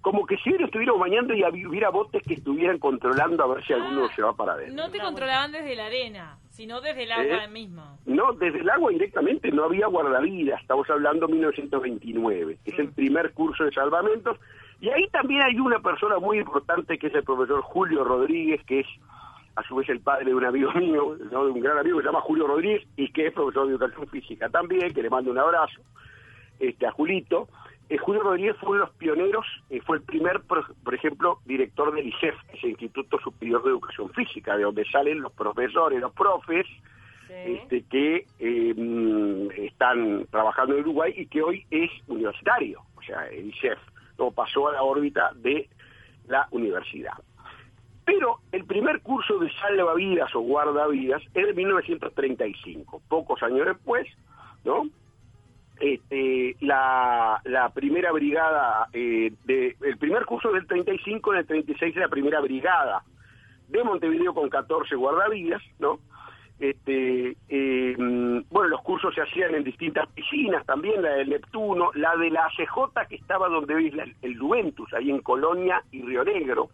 como 0.00 0.26
que 0.26 0.36
si 0.38 0.52
hoy 0.52 0.62
estuviéramos 0.64 1.00
bañando 1.00 1.32
y 1.32 1.44
hubiera 1.64 1.90
botes 1.90 2.22
que 2.24 2.34
estuvieran 2.34 2.78
controlando 2.78 3.44
a 3.44 3.54
ver 3.54 3.64
si 3.64 3.72
alguno 3.72 4.08
se 4.08 4.22
va 4.22 4.34
para 4.34 4.54
adentro. 4.54 4.74
No 4.74 4.90
te 4.90 4.98
controlaban 4.98 5.52
desde 5.52 5.76
la 5.76 5.86
arena, 5.86 6.38
sino 6.50 6.80
desde 6.80 7.04
el 7.04 7.12
agua 7.12 7.44
¿Eh? 7.44 7.48
mismo. 7.48 7.98
No, 8.04 8.32
desde 8.32 8.58
el 8.58 8.68
agua 8.68 8.90
directamente 8.90 9.50
no 9.52 9.64
había 9.64 9.86
guardavidas, 9.86 10.60
estamos 10.60 10.90
hablando 10.90 11.28
1929, 11.28 12.58
que 12.64 12.70
es 12.72 12.78
el 12.80 12.92
primer 12.92 13.32
curso 13.32 13.64
de 13.64 13.72
salvamentos, 13.72 14.38
y 14.80 14.88
ahí 14.88 15.06
también 15.08 15.42
hay 15.42 15.60
una 15.60 15.78
persona 15.78 16.18
muy 16.18 16.38
importante 16.38 16.98
que 16.98 17.06
es 17.06 17.14
el 17.14 17.22
profesor 17.22 17.62
Julio 17.62 18.02
Rodríguez, 18.02 18.60
que 18.64 18.80
es 18.80 18.86
a 19.56 19.62
su 19.64 19.76
vez 19.76 19.88
el 19.88 20.00
padre 20.00 20.26
de 20.26 20.34
un 20.34 20.44
amigo 20.44 20.72
mío, 20.74 21.16
¿no? 21.30 21.44
de 21.44 21.50
un 21.50 21.60
gran 21.60 21.78
amigo 21.78 21.98
que 21.98 22.02
se 22.02 22.08
llama 22.08 22.20
Julio 22.22 22.46
Rodríguez, 22.46 22.86
y 22.96 23.12
que 23.12 23.26
es 23.26 23.32
profesor 23.32 23.66
de 23.66 23.72
educación 23.74 24.06
física 24.08 24.48
también, 24.48 24.92
que 24.92 25.02
le 25.02 25.10
mando 25.10 25.30
un 25.30 25.38
abrazo 25.38 25.80
este, 26.58 26.86
a 26.86 26.92
Julito. 26.92 27.48
Eh, 27.88 27.98
Julio 27.98 28.22
Rodríguez 28.22 28.56
fue 28.58 28.70
uno 28.70 28.78
de 28.80 28.86
los 28.86 28.94
pioneros, 28.96 29.46
eh, 29.68 29.80
fue 29.84 29.98
el 29.98 30.02
primer, 30.02 30.40
por, 30.42 30.74
por 30.82 30.94
ejemplo, 30.94 31.40
director 31.44 31.92
del 31.94 32.06
ISEF, 32.06 32.34
que 32.50 32.56
es 32.56 32.64
el 32.64 32.70
Instituto 32.70 33.18
Superior 33.18 33.62
de 33.62 33.70
Educación 33.70 34.08
Física, 34.10 34.56
de 34.56 34.62
donde 34.62 34.84
salen 34.86 35.20
los 35.20 35.32
profesores, 35.32 36.00
los 36.00 36.12
profes, 36.12 36.66
Sí. 37.28 37.52
este, 37.62 37.82
que 37.84 38.26
eh, 38.40 38.74
mm, 38.76 39.50
están 39.62 40.26
trabajando 40.30 40.74
en 40.74 40.80
Uruguay 40.80 41.14
y 41.16 41.26
que 41.26 41.42
hoy 41.42 41.64
es 41.70 41.90
universitario, 42.06 42.82
o 42.94 43.02
sea, 43.02 43.26
el 43.28 43.46
ISEF, 43.46 43.78
no 44.18 44.30
pasó 44.30 44.68
a 44.68 44.72
la 44.72 44.82
órbita 44.82 45.32
de 45.36 45.68
la 46.28 46.46
universidad. 46.50 47.14
Pero 48.14 48.40
el 48.52 48.66
primer 48.66 49.00
curso 49.00 49.38
de 49.38 49.50
salvavidas 49.54 50.34
o 50.34 50.40
guardavidas 50.40 51.22
es 51.32 51.46
de 51.46 51.54
1935, 51.54 53.00
pocos 53.08 53.42
años 53.42 53.64
después, 53.66 54.06
¿no? 54.64 54.82
Este, 55.80 56.54
la, 56.60 57.40
la 57.44 57.70
primera 57.70 58.12
brigada, 58.12 58.88
eh, 58.92 59.32
de, 59.46 59.76
el 59.80 59.96
primer 59.96 60.26
curso 60.26 60.52
del 60.52 60.66
35, 60.66 61.32
en 61.32 61.38
el 61.38 61.46
36 61.46 61.96
la 61.96 62.08
primera 62.08 62.40
brigada 62.40 63.02
de 63.68 63.82
Montevideo 63.82 64.34
con 64.34 64.50
14 64.50 64.94
guardavidas, 64.94 65.62
¿no? 65.78 65.98
Este, 66.60 67.34
eh, 67.48 67.96
bueno, 68.50 68.68
los 68.68 68.82
cursos 68.82 69.14
se 69.14 69.22
hacían 69.22 69.54
en 69.54 69.64
distintas 69.64 70.06
piscinas, 70.10 70.66
también 70.66 71.00
la 71.02 71.14
del 71.14 71.30
Neptuno, 71.30 71.90
la 71.94 72.14
de 72.16 72.30
la 72.30 72.44
ACJ 72.44 73.08
que 73.08 73.16
estaba 73.16 73.48
donde 73.48 73.74
veis 73.74 73.94
la- 73.94 74.06
el 74.20 74.38
Juventus, 74.38 74.92
ahí 74.92 75.10
en 75.10 75.20
Colonia 75.22 75.82
y 75.90 76.02
Río 76.02 76.22
Negro, 76.24 76.68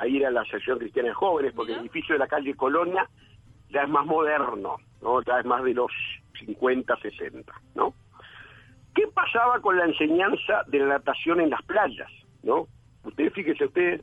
ahí 0.00 0.16
era 0.16 0.30
la 0.30 0.40
Asociación 0.40 0.78
Cristiana 0.78 1.08
de 1.10 1.14
Jóvenes, 1.14 1.52
porque 1.54 1.72
el 1.72 1.80
edificio 1.80 2.14
de 2.14 2.18
la 2.18 2.26
calle 2.26 2.54
Colonia 2.54 3.08
ya 3.68 3.82
es 3.82 3.88
más 3.88 4.06
moderno, 4.06 4.78
¿no? 5.02 5.22
Ya 5.22 5.38
es 5.38 5.46
más 5.46 5.62
de 5.62 5.74
los 5.74 5.92
50, 6.38 6.96
60, 6.96 7.52
¿no? 7.74 7.94
¿Qué 8.94 9.06
pasaba 9.08 9.60
con 9.60 9.76
la 9.76 9.84
enseñanza 9.84 10.64
de 10.66 10.80
la 10.80 10.86
natación 10.86 11.40
en 11.40 11.50
las 11.50 11.62
playas, 11.62 12.10
no? 12.42 12.66
Ustedes 13.04 13.32
fíjense, 13.32 13.64
ustedes, 13.66 14.02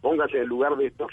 pónganse 0.00 0.36
en 0.36 0.42
el 0.42 0.48
lugar 0.48 0.76
de 0.76 0.86
estos 0.86 1.10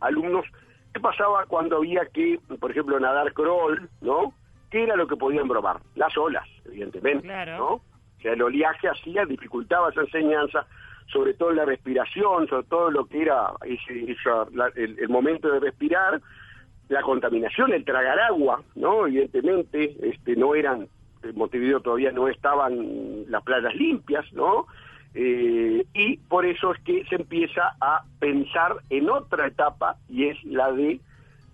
alumnos, 0.00 0.44
¿qué 0.92 1.00
pasaba 1.00 1.46
cuando 1.46 1.78
había 1.78 2.06
que, 2.06 2.38
por 2.60 2.70
ejemplo, 2.70 3.00
nadar 3.00 3.32
crawl, 3.32 3.88
¿no? 4.00 4.34
¿Qué 4.70 4.82
era 4.82 4.96
lo 4.96 5.06
que 5.06 5.16
podían 5.16 5.48
probar? 5.48 5.80
Las 5.94 6.16
olas, 6.16 6.46
evidentemente, 6.64 7.22
Claro. 7.22 7.56
¿no? 7.56 7.66
O 7.74 8.20
sea, 8.20 8.32
el 8.32 8.42
oleaje 8.42 8.88
hacía, 8.88 9.24
dificultaba 9.24 9.90
esa 9.90 10.00
enseñanza, 10.02 10.66
sobre 11.06 11.34
todo 11.34 11.52
la 11.52 11.64
respiración, 11.64 12.48
sobre 12.48 12.64
todo 12.66 12.90
lo 12.90 13.06
que 13.06 13.22
era 13.22 13.52
ese, 13.64 14.10
esa- 14.12 14.46
la- 14.52 14.72
el, 14.74 15.08
momento 15.08 15.48
de 15.50 15.60
respirar, 15.60 16.20
la 16.88 17.02
contaminación, 17.02 17.72
el 17.72 17.84
tragar 17.84 18.18
agua, 18.20 18.62
¿no? 18.76 19.06
Evidentemente, 19.06 19.96
este, 20.02 20.36
no 20.36 20.54
eran, 20.54 20.86
en 21.22 21.36
Montevideo 21.36 21.80
todavía 21.80 22.12
no 22.12 22.28
estaban 22.28 23.28
las 23.30 23.42
playas 23.42 23.74
limpias, 23.74 24.24
¿no? 24.32 24.66
Eh, 25.14 25.84
y 25.94 26.16
por 26.18 26.44
eso 26.44 26.72
es 26.74 26.80
que 26.82 27.04
se 27.06 27.16
empieza 27.16 27.74
a 27.80 28.04
pensar 28.20 28.76
en 28.90 29.08
otra 29.08 29.46
etapa 29.46 29.96
y 30.08 30.26
es 30.26 30.44
la 30.44 30.70
de 30.72 31.00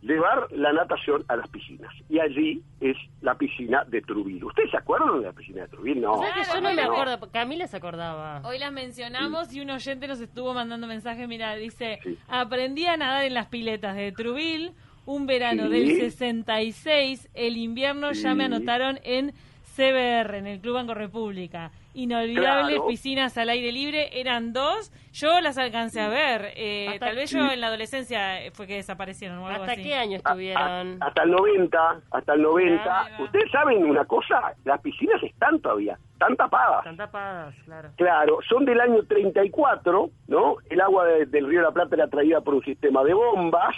llevar 0.03 0.49
la 0.51 0.73
natación 0.73 1.25
a 1.29 1.37
las 1.37 1.49
piscinas. 1.49 1.93
Y 2.09 2.19
allí 2.19 2.63
es 2.81 2.97
la 3.21 3.35
piscina 3.37 3.85
de 3.85 4.03
Truville. 4.03 4.45
¿Ustedes 4.45 4.71
se 4.71 4.77
acuerdan 4.77 5.21
de 5.21 5.27
la 5.27 5.33
piscina 5.33 5.63
de 5.63 5.69
Truville? 5.69 6.01
No. 6.01 6.17
¿Sabes 6.19 6.49
que 6.49 6.55
yo 6.55 6.61
no 6.61 6.75
me 6.75 6.83
no. 6.83 6.93
acuerdo? 6.93 7.31
Camila 7.31 7.67
se 7.67 7.77
acordaba. 7.77 8.43
Hoy 8.45 8.59
las 8.59 8.73
mencionamos 8.73 9.53
y 9.55 9.61
un 9.61 9.71
oyente 9.71 10.09
nos 10.09 10.21
estuvo 10.21 10.53
mandando 10.55 10.87
mensajes. 10.87 11.27
Mira, 11.29 11.55
dice: 11.55 12.01
Sí. 12.03 12.19
Aprendí 12.29 12.87
a 12.87 12.97
nadar 12.97 13.25
en 13.25 13.35
las 13.35 13.47
piletas 13.47 13.97
de 13.97 14.13
Truville. 14.13 14.73
Un 15.07 15.27
verano 15.27 15.65
Sí. 15.65 15.71
del 15.71 16.01
66. 16.01 17.29
El 17.35 17.57
invierno 17.57 18.13
ya 18.13 18.35
me 18.35 18.45
anotaron 18.45 18.99
en 19.03 19.33
CBR, 19.75 20.39
en 20.39 20.47
el 20.47 20.61
Club 20.61 20.75
Banco 20.75 20.95
República. 20.95 21.71
Inolvidables 21.95 22.77
Claro. 22.77 22.87
piscinas 22.89 23.37
al 23.37 23.51
aire 23.51 23.71
libre. 23.73 24.19
Eran 24.21 24.53
dos. 24.53 24.91
Yo 25.13 25.41
las 25.43 25.59
alcancé 25.59 26.01
a 26.01 26.09
ver. 26.09 26.53
Eh, 26.57 26.97
tal 27.01 27.17
vez 27.17 27.31
yo 27.31 27.51
en 27.51 27.61
la 27.61 27.67
adolescencia 27.67 28.39
fue 28.55 28.67
que 28.67 28.77
desaparecieron 28.77 29.39
o 29.39 29.47
algo 29.47 29.63
¿Hasta 29.65 29.73
así. 29.73 29.83
qué 29.83 29.95
año 29.95 30.17
estuvieron? 30.17 31.03
a- 31.03 31.07
hasta 31.07 31.23
el 31.25 31.31
90, 31.33 32.01
hasta 32.11 32.33
el 32.35 32.43
90. 32.43 33.03
Ahí 33.05 33.13
va. 33.19 33.25
Ustedes 33.25 33.51
saben 33.51 33.85
una 33.85 34.05
cosa, 34.07 34.55
las 34.65 34.81
piscinas 34.81 35.23
están 35.23 35.61
todavía, 35.61 35.99
están 36.15 36.35
tapadas. 36.37 36.79
Están 36.79 36.97
tapadas, 36.97 37.55
claro. 37.67 37.91
Claro, 37.97 38.39
son 38.49 38.65
del 38.65 38.81
año 38.81 39.03
34, 39.07 40.09
¿no? 40.29 40.57
El 40.71 40.81
agua 40.81 41.05
de- 41.05 41.27
del 41.27 41.47
Río 41.47 41.61
de 41.61 41.67
la 41.67 41.73
Plata 41.73 41.95
era 41.95 42.09
traída 42.09 42.41
por 42.41 42.55
un 42.55 42.65
sistema 42.65 43.05
de 43.05 43.13
bombas, 43.13 43.77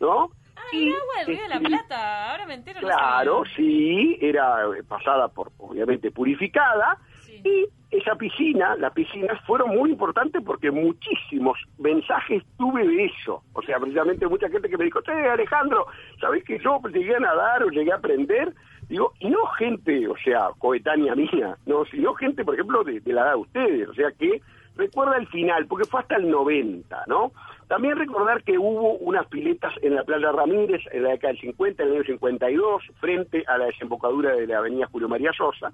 ¿no? 0.00 0.30
Ah, 0.56 0.60
el 0.72 0.88
agua 0.88 1.14
del 1.18 1.26
Río 1.28 1.42
de 1.42 1.48
la 1.48 1.60
Plata. 1.60 2.30
Ahora 2.30 2.46
me 2.46 2.54
entero. 2.54 2.80
Claro, 2.80 3.42
sí, 3.56 4.18
era 4.20 4.64
eh, 4.78 4.82
pasada 4.86 5.28
por, 5.28 5.50
obviamente, 5.58 6.10
purificada. 6.10 6.98
Y 7.44 7.66
esa 7.90 8.16
piscina, 8.16 8.74
las 8.76 8.92
piscinas 8.92 9.40
fueron 9.46 9.76
muy 9.76 9.90
importantes 9.90 10.42
porque 10.44 10.70
muchísimos 10.70 11.58
mensajes 11.78 12.42
tuve 12.56 12.86
de 12.86 13.04
eso. 13.04 13.42
O 13.52 13.62
sea, 13.62 13.78
precisamente 13.78 14.26
mucha 14.26 14.48
gente 14.48 14.68
que 14.68 14.78
me 14.78 14.86
dijo, 14.86 15.00
che, 15.02 15.12
Alejandro, 15.12 15.86
¿sabés 16.20 16.42
que 16.44 16.58
yo 16.58 16.80
llegué 16.92 17.14
a 17.16 17.20
nadar 17.20 17.62
o 17.62 17.68
llegué 17.68 17.92
a 17.92 17.96
aprender? 17.96 18.52
Digo, 18.88 19.12
y 19.20 19.28
no 19.28 19.46
gente, 19.58 20.08
o 20.08 20.16
sea, 20.16 20.48
coetánea 20.58 21.14
mía, 21.14 21.56
no, 21.66 21.84
sino 21.86 22.14
gente, 22.14 22.44
por 22.44 22.54
ejemplo, 22.54 22.82
de, 22.82 23.00
de 23.00 23.12
la 23.12 23.22
edad 23.22 23.30
de 23.32 23.40
ustedes. 23.40 23.88
O 23.88 23.94
sea, 23.94 24.10
que 24.12 24.40
recuerda 24.76 25.16
el 25.16 25.26
final, 25.28 25.66
porque 25.66 25.86
fue 25.86 26.00
hasta 26.00 26.16
el 26.16 26.30
90, 26.30 27.04
¿no? 27.06 27.32
También 27.68 27.96
recordar 27.96 28.42
que 28.42 28.58
hubo 28.58 28.94
unas 28.98 29.26
piletas 29.26 29.72
en 29.82 29.94
la 29.94 30.04
playa 30.04 30.32
Ramírez 30.32 30.82
en 30.92 31.04
la 31.04 31.10
década 31.10 31.32
del 31.32 31.40
50, 31.40 31.82
en 31.82 31.88
el 31.88 31.94
año 31.96 32.04
52, 32.04 32.82
frente 33.00 33.44
a 33.46 33.58
la 33.58 33.66
desembocadura 33.66 34.34
de 34.34 34.46
la 34.46 34.58
avenida 34.58 34.88
Julio 34.92 35.08
María 35.08 35.32
Sosa, 35.32 35.72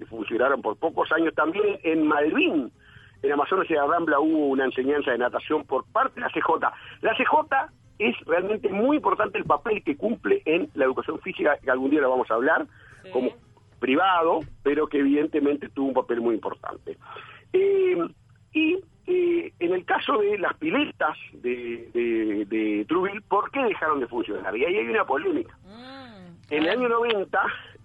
que 0.00 0.06
funcionaron 0.06 0.60
por 0.62 0.76
pocos 0.76 1.10
años 1.12 1.34
también 1.34 1.78
en 1.84 2.06
Malvin. 2.06 2.72
En 3.22 3.32
Amazonas 3.32 3.70
y 3.70 3.74
la 3.74 3.86
Rambla 3.86 4.18
hubo 4.18 4.46
una 4.48 4.64
enseñanza 4.64 5.10
de 5.12 5.18
natación 5.18 5.64
por 5.64 5.84
parte 5.92 6.14
de 6.16 6.22
la 6.22 6.32
CJ. 6.32 6.72
La 7.02 7.14
CJ 7.14 7.70
es 7.98 8.16
realmente 8.26 8.68
muy 8.70 8.96
importante 8.96 9.36
el 9.38 9.44
papel 9.44 9.82
que 9.84 9.96
cumple 9.96 10.42
en 10.46 10.70
la 10.74 10.86
educación 10.86 11.20
física, 11.20 11.58
que 11.62 11.70
algún 11.70 11.90
día 11.90 12.00
lo 12.00 12.10
vamos 12.10 12.30
a 12.30 12.34
hablar, 12.34 12.66
Sí. 13.04 13.10
como 13.12 13.30
privado, 13.78 14.40
pero 14.62 14.86
que 14.86 14.98
evidentemente 14.98 15.68
tuvo 15.68 15.88
un 15.88 15.94
papel 15.94 16.20
muy 16.20 16.34
importante. 16.34 16.96
Eh, 17.52 17.96
y 18.52 18.78
eh, 19.06 19.52
en 19.58 19.72
el 19.74 19.84
caso 19.84 20.18
de 20.18 20.38
las 20.38 20.54
piletas 20.56 21.16
de, 21.32 21.88
de, 21.94 22.44
de 22.46 22.84
Truville, 22.86 23.20
¿por 23.22 23.50
qué 23.50 23.60
dejaron 23.64 24.00
de 24.00 24.06
funcionar? 24.06 24.56
Y 24.56 24.64
ahí 24.64 24.76
hay 24.76 24.88
una 24.88 25.04
polémica. 25.04 25.56
Mm, 25.64 26.54
En 26.54 26.62
el 26.64 26.68
año 26.68 26.88
90, 26.88 27.40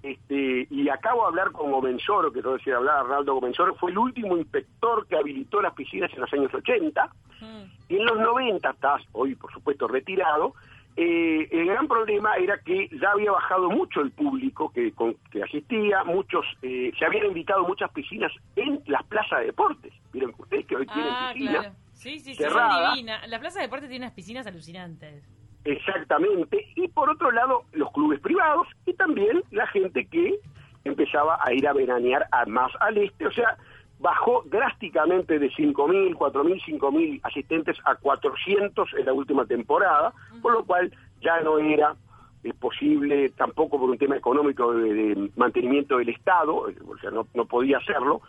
este, 0.10 0.68
y 0.70 0.88
acabo 0.90 1.22
de 1.24 1.28
hablar 1.28 1.52
con 1.52 1.72
Gomenzoro, 1.72 2.32
que 2.32 2.42
no 2.42 2.54
decía 2.54 2.78
hablar 2.78 2.98
Arnaldo 3.00 3.34
Gomenzoro, 3.36 3.76
fue 3.76 3.92
el 3.92 3.98
último 3.98 4.38
inspector 4.38 5.08
que 5.08 5.18
habilitó 5.18 5.62
las 5.62 5.74
piscinas 5.74 6.12
en 6.14 6.22
los 6.22 6.32
años 6.34 6.54
80, 6.54 7.10
Mm. 7.42 7.64
y 7.90 7.98
en 7.98 8.06
los 8.06 8.18
90, 8.18 8.70
estás 8.70 9.02
hoy 9.12 9.36
por 9.36 9.52
supuesto 9.52 9.88
retirado, 9.88 10.54
eh, 10.96 11.50
el 11.52 11.66
gran 11.66 11.88
problema 11.90 12.36
era 12.38 12.58
que 12.60 12.88
ya 13.02 13.12
había 13.12 13.32
bajado 13.32 13.70
mucho 13.70 14.00
el 14.00 14.12
público 14.12 14.72
que, 14.72 14.94
con- 14.94 15.16
que 15.32 15.44
asistía, 15.44 16.06
muchos 16.06 16.46
eh, 16.62 16.94
se 16.98 17.06
habían 17.06 17.26
invitado 17.26 17.68
muchas 17.68 17.92
piscinas 17.92 18.32
en 18.56 18.82
las 18.88 19.04
plazas 19.04 19.40
de 19.40 19.48
deportes. 19.48 19.92
Vieron 20.14 20.32
que 20.34 20.42
ustedes 20.44 20.66
que 20.66 20.76
hoy 20.78 20.86
tienen 20.88 21.12
Ah, 21.12 21.32
piscinas. 21.34 21.60
claro. 21.62 21.76
Sí, 21.92 22.20
sí, 22.20 22.34
sí, 22.34 22.36
cerrada. 22.36 22.96
son. 22.96 23.06
La 23.30 23.40
Plaza 23.40 23.60
de 23.60 23.66
Deportes 23.66 23.90
tiene 23.90 24.06
unas 24.06 24.14
piscinas 24.16 24.48
alucinantes. 24.48 25.24
Exactamente. 25.65 26.67
Y 26.75 26.88
por 26.88 27.10
otro 27.10 27.31
lado, 27.31 27.63
los 27.74 27.91
clubes 27.91 28.19
privados 28.19 28.67
y 28.86 28.93
también 28.93 29.43
la 29.51 29.67
gente 29.67 30.05
que 30.05 30.39
empezaba 30.84 31.39
a 31.43 31.51
ir 31.53 31.67
a 31.67 31.74
veranear 31.74 32.27
a 32.31 32.45
más 32.45 32.72
al 32.79 32.98
este. 32.98 33.25
O 33.25 33.31
sea, 33.31 33.57
bajó 34.00 34.43
drásticamente 34.45 35.39
de 35.39 35.50
5.000, 35.51 36.15
4.000, 36.15 36.79
5.000 36.79 37.19
asistentes 37.24 37.77
a 37.86 37.95
400 37.95 38.93
en 38.93 39.05
la 39.05 39.13
última 39.13 39.45
temporada, 39.45 40.13
por 40.41 40.53
lo 40.53 40.63
cual 40.63 40.93
ya 41.22 41.41
no 41.41 41.57
era 41.57 41.95
eh, 42.43 42.53
posible, 42.53 43.29
tampoco 43.29 43.79
por 43.79 43.89
un 43.89 43.98
tema 43.98 44.17
económico 44.17 44.72
de, 44.74 45.31
mantenimiento 45.36 45.98
del 45.98 46.10
Estado, 46.10 46.69
eh, 46.69 46.75
o 46.88 46.98
sea, 46.98 47.10
no, 47.10 47.27
no 47.34 47.45
podía 47.45 47.77
hacerlo. 47.77 48.22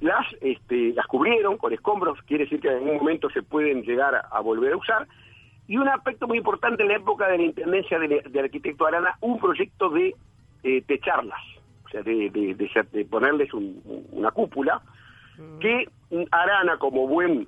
Las, 0.00 0.26
este, 0.40 0.92
las 0.94 1.06
cubrieron 1.06 1.58
con 1.58 1.72
escombros, 1.72 2.20
quiere 2.22 2.44
decir 2.44 2.60
que 2.60 2.68
en 2.68 2.74
algún 2.74 2.96
momento 2.96 3.28
se 3.30 3.42
pueden 3.42 3.82
llegar 3.82 4.22
a 4.30 4.40
volver 4.40 4.72
a 4.72 4.76
usar. 4.76 5.06
Y 5.68 5.76
un 5.76 5.88
aspecto 5.88 6.26
muy 6.26 6.38
importante 6.38 6.82
en 6.82 6.88
la 6.88 6.96
época 6.96 7.28
de 7.28 7.36
la 7.38 7.44
intendencia 7.44 7.98
del, 7.98 8.22
del 8.32 8.44
arquitecto 8.44 8.86
Arana, 8.86 9.16
un 9.20 9.38
proyecto 9.38 9.90
de 9.90 10.14
eh, 10.64 10.82
techarlas, 10.82 11.40
o 11.86 11.88
sea, 11.90 12.02
de, 12.02 12.30
de- 12.30 12.54
de 12.54 12.86
de 12.92 13.04
ponerles 13.04 13.52
un- 13.54 13.80
un- 13.84 14.06
una 14.12 14.30
cúpula, 14.32 14.80
que 15.60 15.86
mm, 16.10 16.22
Arana, 16.32 16.78
como 16.78 17.06
buen 17.06 17.46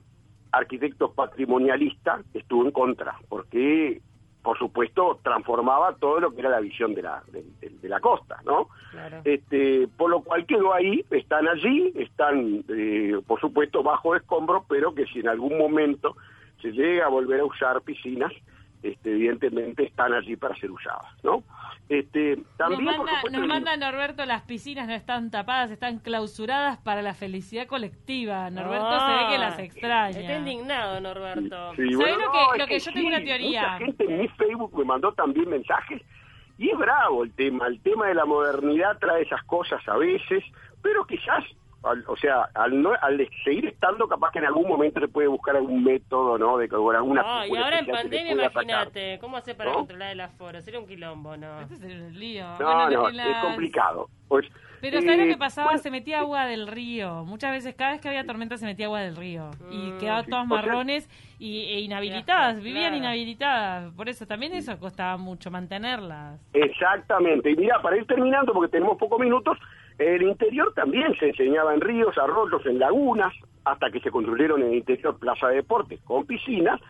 arquitecto 0.52 1.12
patrimonialista 1.12 2.20
estuvo 2.34 2.64
en 2.64 2.70
contra, 2.70 3.16
porque 3.28 4.00
por 4.42 4.58
supuesto 4.58 5.18
transformaba 5.22 5.96
todo 5.96 6.18
lo 6.20 6.30
que 6.32 6.40
era 6.40 6.48
la 6.50 6.60
visión 6.60 6.94
de 6.94 7.02
la 7.02 7.22
de, 7.32 7.42
de- 7.60 7.70
de 7.70 7.88
la 7.88 8.00
costa, 8.00 8.40
¿no? 8.44 8.68
Claro. 8.90 9.20
Este, 9.24 9.86
por 9.96 10.08
lo 10.10 10.22
cual 10.22 10.46
quedó 10.46 10.72
ahí, 10.72 11.04
están 11.10 11.46
allí, 11.48 11.92
están 11.96 12.64
eh, 12.68 13.18
por 13.26 13.40
supuesto 13.40 13.82
bajo 13.82 14.14
escombros, 14.16 14.64
pero 14.68 14.94
que 14.94 15.04
si 15.06 15.20
en 15.20 15.28
algún 15.28 15.58
momento 15.58 16.16
se 16.60 16.72
llega 16.72 17.06
a 17.06 17.08
volver 17.08 17.40
a 17.40 17.44
usar 17.44 17.80
piscinas, 17.82 18.32
este, 18.82 19.10
evidentemente 19.10 19.84
están 19.84 20.12
allí 20.14 20.36
para 20.36 20.56
ser 20.56 20.70
usadas, 20.70 21.04
¿no? 21.22 21.42
Este, 21.90 22.38
también 22.56 22.84
nos 22.84 22.96
manda, 22.98 23.14
supuesto, 23.16 23.38
nos 23.38 23.48
manda 23.48 23.76
Norberto, 23.76 24.24
las 24.24 24.42
piscinas 24.42 24.86
no 24.86 24.94
están 24.94 25.30
tapadas, 25.30 25.70
están 25.70 25.98
clausuradas 25.98 26.78
para 26.78 27.02
la 27.02 27.12
felicidad 27.14 27.66
colectiva. 27.66 28.48
Norberto 28.48 29.00
se 29.00 29.12
ve 29.12 29.18
que 29.32 29.38
las 29.38 29.58
Ah, 29.58 29.62
extraña. 29.62 30.18
Está 30.20 30.38
indignado, 30.38 31.00
Norberto. 31.00 31.74
Sí, 31.74 31.92
¿Sabés 31.92 32.16
lo 32.16 32.32
que- 32.32 32.38
es 32.54 32.58
lo 32.58 32.66
que 32.66 32.78
yo 32.78 32.92
tengo 32.92 33.08
una 33.08 33.18
teoría? 33.24 33.60
Mucha 33.72 33.78
gente 33.78 34.04
en 34.04 34.18
mi 34.20 34.28
Facebook 34.28 34.78
me 34.78 34.84
mandó 34.84 35.12
también 35.12 35.50
mensajes 35.50 36.00
y 36.56 36.70
es 36.70 36.78
bravo 36.78 37.24
el 37.24 37.32
tema. 37.34 37.66
El 37.66 37.80
tema 37.82 38.06
de 38.06 38.14
la 38.14 38.24
modernidad 38.24 38.96
trae 38.98 39.22
esas 39.22 39.42
cosas 39.44 39.86
a 39.88 39.96
veces, 39.96 40.44
pero 40.80 41.04
quizás, 41.06 41.44
al- 41.82 42.04
o 42.06 42.16
sea, 42.16 42.48
al, 42.54 42.80
no, 42.82 42.92
al 43.00 43.28
seguir 43.44 43.66
estando, 43.66 44.06
capaz 44.08 44.30
que 44.32 44.38
en 44.38 44.44
algún 44.46 44.68
momento 44.68 45.00
se 45.00 45.08
puede 45.08 45.28
buscar 45.28 45.56
algún 45.56 45.82
método, 45.84 46.36
¿no? 46.38 46.58
De 46.58 46.68
con 46.68 46.94
alguna 46.94 47.22
No, 47.22 47.40
y 47.40 47.42
figura 47.44 47.64
ahora 47.64 47.78
en 47.78 47.86
pandemia, 47.86 48.32
imagínate, 48.32 49.18
¿cómo 49.20 49.36
hace 49.36 49.54
para 49.54 49.70
¿No? 49.70 49.76
controlar 49.78 50.12
el 50.12 50.20
aforo? 50.20 50.60
Sería 50.60 50.80
un 50.80 50.86
quilombo, 50.86 51.36
¿no? 51.36 51.60
Este 51.60 51.74
es 51.74 51.82
el 51.82 52.18
lío. 52.18 52.44
No, 52.58 52.64
Bueno, 52.66 52.90
no, 52.90 53.10
las- 53.10 53.26
es 53.26 53.36
complicado. 53.38 54.08
Pues, 54.28 54.46
Pero 54.80 55.00
¿sabes 55.02 55.18
lo 55.18 55.24
eh, 55.24 55.28
que 55.28 55.36
pasaba? 55.36 55.66
bueno, 55.66 55.82
se 55.82 55.90
metía 55.90 56.20
agua 56.20 56.46
del 56.46 56.66
río. 56.68 57.24
Muchas 57.24 57.50
veces, 57.52 57.74
cada 57.74 57.90
vez 57.92 58.00
que 58.00 58.08
había 58.08 58.24
tormenta, 58.24 58.56
se 58.56 58.64
metía 58.64 58.86
agua 58.86 59.00
del 59.00 59.16
río. 59.16 59.50
Y 59.70 59.76
Mm. 59.92 59.98
quedaban 59.98 60.24
Sí, 60.24 60.30
todas 60.30 60.46
sea- 60.48 60.56
marrones 60.56 61.10
y, 61.38 61.64
e 61.64 61.80
inhabilitadas. 61.80 62.52
Claro. 62.54 62.62
Vivían 62.64 62.94
inhabilitadas. 62.94 63.92
Por 63.94 64.08
eso 64.08 64.26
también 64.26 64.52
eso 64.54 64.78
costaba 64.78 65.16
mucho 65.16 65.50
mantenerlas. 65.50 66.40
Exactamente. 66.52 67.50
Y 67.50 67.56
mira, 67.56 67.82
para 67.82 67.96
ir 67.96 68.06
terminando, 68.06 68.52
porque 68.52 68.70
tenemos 68.70 68.96
pocos 68.96 69.18
minutos, 69.18 69.58
el 70.00 70.22
interior 70.22 70.72
también 70.74 71.14
se 71.18 71.28
enseñaba 71.28 71.74
en 71.74 71.80
ríos, 71.80 72.16
arroyos, 72.18 72.64
en 72.66 72.78
lagunas, 72.78 73.32
hasta 73.64 73.90
que 73.90 74.00
se 74.00 74.10
construyeron 74.10 74.62
en 74.62 74.68
el 74.68 74.74
interior 74.76 75.18
plaza 75.18 75.48
de 75.48 75.56
deportes 75.56 76.00
con 76.04 76.24
piscinas. 76.26 76.80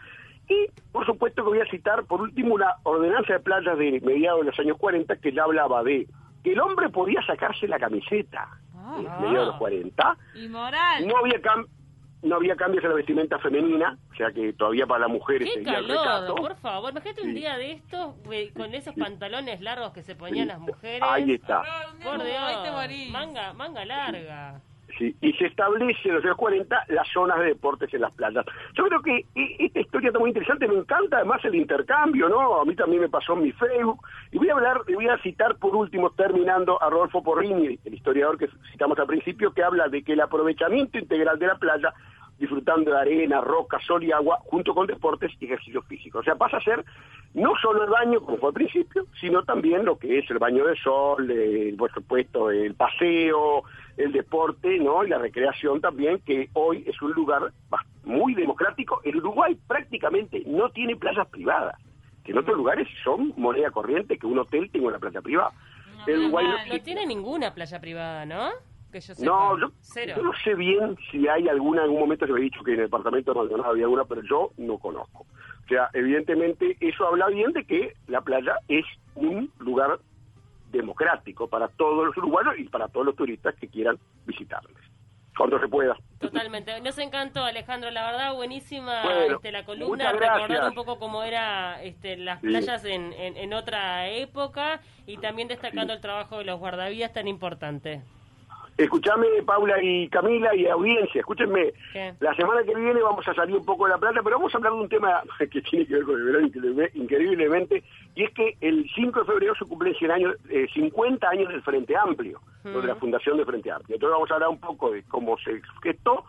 Y, 0.49 0.67
por 0.93 1.05
supuesto, 1.07 1.43
que 1.43 1.49
voy 1.51 1.61
a 1.61 1.71
citar, 1.71 2.05
por 2.05 2.21
último, 2.23 2.55
una 2.55 2.75
ordenanza 2.85 3.35
de 3.35 3.41
playas 3.41 3.77
de 3.79 4.01
mediados 4.01 4.41
de 4.41 4.47
los 4.47 4.59
años 4.59 4.77
40 4.79 5.17
que 5.17 5.33
ya 5.33 5.45
hablaba 5.45 5.83
de 5.83 6.07
que 6.43 6.53
el 6.53 6.61
hombre 6.61 6.89
podía 6.89 7.21
sacarse 7.27 7.69
la 7.69 7.79
camiseta 7.79 8.49
Ah. 8.77 8.97
en 8.97 9.03
mediados 9.23 9.33
de 9.33 9.47
los 9.47 9.57
40. 9.57 10.17
Y 10.35 10.49
moral. 10.49 11.07
No 11.07 11.19
había 11.19 11.41
no 12.23 12.37
había 12.37 12.55
cambios 12.57 12.85
en 12.85 12.91
la 12.91 12.97
vestimenta 12.97 13.39
femenina, 13.39 13.97
o 14.13 14.15
sea 14.15 14.31
que 14.33 14.53
todavía 14.53 14.87
para 14.87 15.01
las 15.01 15.11
mujeres 15.11 15.49
¡Qué 15.53 15.61
el 15.61 15.65
calor! 15.65 15.89
recato. 15.89 16.35
Por 16.35 16.57
favor, 16.57 16.91
imagínate 16.93 17.23
un 17.23 17.29
Sí. 17.29 17.35
día 17.35 17.57
de 17.57 17.73
estos 17.73 18.15
güey, 18.25 18.51
con 18.51 18.75
esos 18.75 18.95
pantalones 18.95 19.61
largos 19.61 19.93
que 19.93 20.03
se 20.03 20.15
ponían 20.15 20.49
las 20.49 20.61
mujeres. 20.61 21.03
Ahí 21.03 21.33
está. 21.33 21.63
Un 21.97 22.03
Por 22.03 22.23
Dios, 22.23 22.37
hoy 22.47 22.63
te 22.65 22.71
morís. 22.71 23.11
manga, 23.11 23.53
manga 23.55 23.85
larga. 23.85 24.61
Sí, 24.99 25.15
y 25.23 25.33
se 25.35 25.47
establece 25.47 26.09
en 26.09 26.17
los 26.17 26.25
años 26.25 26.37
40 26.37 26.85
las 26.89 27.09
zonas 27.09 27.39
de 27.39 27.47
deportes 27.47 27.95
en 27.95 28.03
las 28.03 28.13
playas. 28.13 28.45
Yo 28.75 28.85
creo 28.87 29.01
que 29.01 29.19
eh, 29.35 29.57
esta 29.59 29.81
historia 29.81 30.09
está 30.09 30.19
muy 30.19 30.29
interesante, 30.31 30.67
me 30.69 30.75
encanta 30.75 31.19
además 31.19 31.43
el 31.45 31.55
intercambio, 31.55 32.29
¿no? 32.29 32.61
A 32.61 32.65
mí 32.67 32.75
también 32.75 33.01
me 33.01 33.09
pasó 33.09 33.33
en 33.35 33.45
mi 33.45 33.53
Facebook. 33.53 34.05
Y 34.33 34.39
voy 34.39 34.49
a 34.51 34.53
hablar, 34.55 34.83
y 34.89 34.95
voy 34.95 35.07
a 35.09 35.17
citar 35.19 35.57
por 35.57 35.75
último, 35.77 36.11
terminando, 36.11 36.83
a 36.83 36.91
Rodolfo 36.91 37.23
Porrini, 37.23 37.79
historiador 38.01 38.39
que 38.39 38.49
citamos 38.73 38.99
al 38.99 39.07
principio, 39.07 39.53
que 39.53 39.63
habla 39.63 39.89
de 39.89 40.03
que 40.03 40.15
el 40.15 40.21
aprovechamiento 40.21 40.99
integral 40.99 41.39
de 41.39 41.47
la 41.47 41.57
playa, 41.57 41.93
disfrutando 42.39 42.91
de 42.91 42.99
arena, 42.99 43.43
roca, 43.43 43.79
sol 43.87 44.03
y 44.03 44.11
agua, 44.11 44.39
junto 44.47 44.75
con 44.75 44.87
deportes 44.87 45.31
y 45.39 45.45
ejercicio 45.45 45.83
físico. 45.83 46.21
O 46.21 46.23
sea, 46.23 46.35
pasa 46.35 46.57
a 46.57 46.63
ser 46.63 46.85
no 47.35 47.53
solo 47.61 47.85
el 47.85 47.91
baño, 47.91 48.21
como 48.21 48.39
fue 48.39 48.49
al 48.49 48.55
principio, 48.55 49.07
sino 49.21 49.43
también 49.45 49.85
lo 49.85 49.99
que 49.99 50.19
es 50.19 50.31
el 50.31 50.39
baño 50.39 50.67
de 50.67 50.77
sol, 50.77 51.31
eh, 51.31 51.75
por 51.79 51.93
supuesto, 51.93 52.51
el 52.51 52.75
paseo, 52.75 53.65
el 53.99 54.13
deporte, 54.13 54.79
¿no? 54.79 55.05
Y 55.05 55.11
la 55.11 55.19
recreación 55.19 55.81
también, 55.83 56.21
que 56.21 56.49
hoy 56.55 56.83
es 56.87 57.01
un 57.03 57.13
lugar 57.13 57.53
muy 58.05 58.35
democrático. 58.35 59.03
El 59.05 59.19
Uruguay 59.19 59.57
prácticamente 59.69 60.43
no 60.47 60.71
tiene 60.71 60.97
playas 60.97 61.29
privadas, 61.29 61.77
que 62.25 62.33
en 62.33 62.39
otros 62.39 62.57
lugares 62.57 62.89
son 63.05 63.35
moneda 63.37 63.71
corriente 63.71 64.19
que 64.19 64.27
un 64.27 64.39
hotel 64.39 64.71
tenga 64.71 64.89
una 64.89 64.99
playa 64.99 65.21
privada. 65.21 65.53
El 66.07 66.19
Uruguay 66.21 66.47
no 66.69 66.81
tiene 66.81 67.07
ninguna 67.07 67.55
playa 67.55 67.81
privada, 67.81 68.27
¿no? 68.27 68.51
Que 68.93 69.01
yo 69.01 69.15
sepa. 69.15 69.31
no, 69.31 69.59
yo, 69.59 69.73
Cero. 69.81 70.15
yo 70.17 70.23
no 70.23 70.33
sé 70.43 70.55
bien 70.55 70.97
si 71.11 71.29
hay 71.29 71.49
alguna, 71.49 71.83
en 71.83 71.85
algún 71.85 72.01
momento 72.01 72.27
se 72.27 72.33
me 72.33 72.41
ha 72.41 72.43
dicho 72.43 72.63
que 72.65 72.73
en 72.73 72.81
el 72.81 72.87
departamento 72.87 73.33
de 73.33 73.39
Maldonado 73.39 73.71
había 73.71 73.85
alguna, 73.85 74.05
pero 74.05 74.23
yo 74.23 74.51
no 74.59 74.79
conozco. 74.79 75.27
O 75.65 75.69
sea, 75.69 75.89
evidentemente 75.93 76.77
eso 76.81 77.07
habla 77.07 77.29
bien 77.29 77.53
de 77.53 77.65
que 77.65 77.95
la 78.09 78.21
playa 78.23 78.57
es 78.67 78.85
un 79.15 79.51
lugar 79.59 80.01
democrático 80.73 81.49
para 81.49 81.69
todos 81.69 82.07
los 82.07 82.17
uruguayos 82.17 82.59
y 82.59 82.65
para 82.65 82.89
todos 82.89 83.07
los 83.07 83.17
turistas 83.17 83.55
que 83.57 83.69
quieran 83.69 83.99
visitarles, 84.27 84.77
cuando 85.41 85.59
se 85.59 85.69
pueda. 85.69 85.97
Totalmente. 86.19 86.79
Nos 86.83 86.99
encantó, 86.99 87.43
Alejandro. 87.43 87.91
La 87.91 88.05
verdad, 88.11 88.35
buenísima 88.35 89.03
Bueno, 89.03 89.37
este, 89.37 89.51
la 89.51 89.65
columna. 89.65 90.13
Recordando 90.13 90.69
un 90.69 90.75
poco 90.75 90.99
cómo 90.99 91.23
era 91.23 91.83
este, 91.83 92.19
las 92.19 92.41
Sí. 92.43 92.49
playas 92.49 92.85
en, 92.85 93.15
en, 93.15 93.39
en 93.39 93.55
otra 93.55 94.07
época 94.09 94.81
y 95.07 95.17
también 95.17 95.49
destacando 95.49 95.95
el 95.95 96.01
trabajo 96.03 96.37
de 96.39 96.45
los 96.45 96.59
guardavidas 96.59 97.15
tan 97.15 97.27
importante. 97.27 98.03
Escuchame, 98.77 99.27
Paula 99.47 99.83
y 99.83 100.09
Camila 100.09 100.55
y 100.55 100.67
audiencia, 100.67 101.21
escúchenme. 101.21 101.73
¿Qué? 101.93 102.15
La 102.21 102.35
semana 102.35 102.63
que 102.65 102.75
viene 102.75 103.01
vamos 103.03 103.27
a 103.29 103.35
salir 103.35 103.57
un 103.57 103.65
poco 103.65 103.85
de 103.87 103.93
la 103.93 103.99
plata, 103.99 104.21
pero 104.23 104.37
vamos 104.37 104.55
a 104.55 104.59
hablar 104.59 104.73
de 104.75 104.79
un 104.79 104.89
tema 104.89 105.23
que 105.39 105.61
tiene 105.63 105.87
que 105.87 105.95
ver 105.95 106.05
con 106.05 106.17
el 106.19 106.25
verano 106.25 106.47
increíble- 106.47 106.91
increíblemente, 106.95 107.83
y 108.15 108.25
es 108.25 108.31
que 108.33 108.57
el 108.61 108.89
5 108.95 109.21
de 109.21 109.27
febrero 109.27 109.55
se 109.59 109.65
cumplen 109.67 109.95
100 109.95 110.11
años, 110.11 110.35
eh, 110.51 110.67
50 110.75 111.29
años 111.29 111.49
del 111.49 111.63
Frente 111.63 111.95
Amplio, 111.97 112.41
¿no? 112.65 112.81
de 112.81 112.87
la 112.89 112.95
fundación 112.97 113.37
del 113.37 113.47
Frente 113.47 113.71
Amplio. 113.71 113.97
Entonces 113.97 114.13
vamos 114.15 114.31
a 114.31 114.35
hablar 114.35 114.49
un 114.51 114.61
poco 114.61 114.91
de 114.91 115.03
cómo 115.05 115.37
se 115.39 115.61
gestó 115.83 116.25